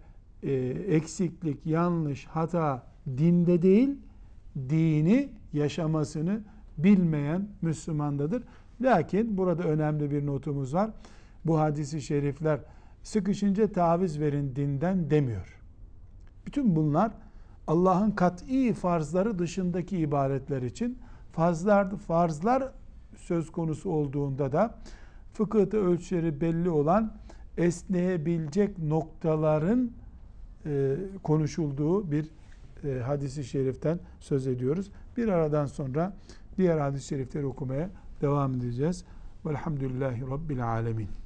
e, 0.44 0.54
eksiklik, 0.88 1.66
yanlış, 1.66 2.26
hata 2.26 2.84
dinde 3.08 3.62
değil, 3.62 3.90
dini 4.56 5.30
yaşamasını 5.54 6.42
bilmeyen 6.78 7.48
Müslümandadır. 7.62 8.44
Lakin 8.82 9.38
burada 9.38 9.64
önemli 9.64 10.12
bir 10.12 10.26
notumuz 10.26 10.74
var. 10.74 10.92
Bu 11.46 11.60
hadisi 11.60 12.02
şerifler 12.02 12.60
sıkışınca 13.04 13.72
taviz 13.72 14.20
verin 14.20 14.56
dinden 14.56 15.10
demiyor. 15.10 15.60
Bütün 16.46 16.76
bunlar 16.76 17.12
Allah'ın 17.68 18.12
kat'i 18.12 18.74
farzları 18.74 19.40
dışındaki 19.40 19.98
ibaretler 19.98 20.62
için 20.62 20.98
farzlar, 21.32 21.98
farzlar 21.98 22.72
söz 23.18 23.52
konusu 23.52 23.90
olduğunda 23.90 24.52
da 24.52 24.76
fıkıhta 25.34 25.78
ölçüleri 25.78 26.42
belli 26.42 26.70
olan 26.70 27.14
esneyebilecek 27.58 28.80
noktaların 28.80 29.92
e, 30.66 30.96
konuşulduğu 31.24 32.12
bir 32.12 32.30
e, 32.84 33.00
hadisi 33.00 33.44
şeriften 33.44 34.00
söz 34.20 34.48
ediyoruz. 34.48 34.92
Bir 35.18 35.28
aradan 35.28 35.66
sonra 35.66 36.14
diğer 36.58 36.78
hadis-i 36.78 37.08
şerifleri 37.08 37.46
okumaya 37.46 37.90
devam 38.22 38.54
edeceğiz. 38.54 39.06
Velhamdülillahi 39.46 40.22
Rabbil 40.22 40.68
Alemin. 40.68 41.23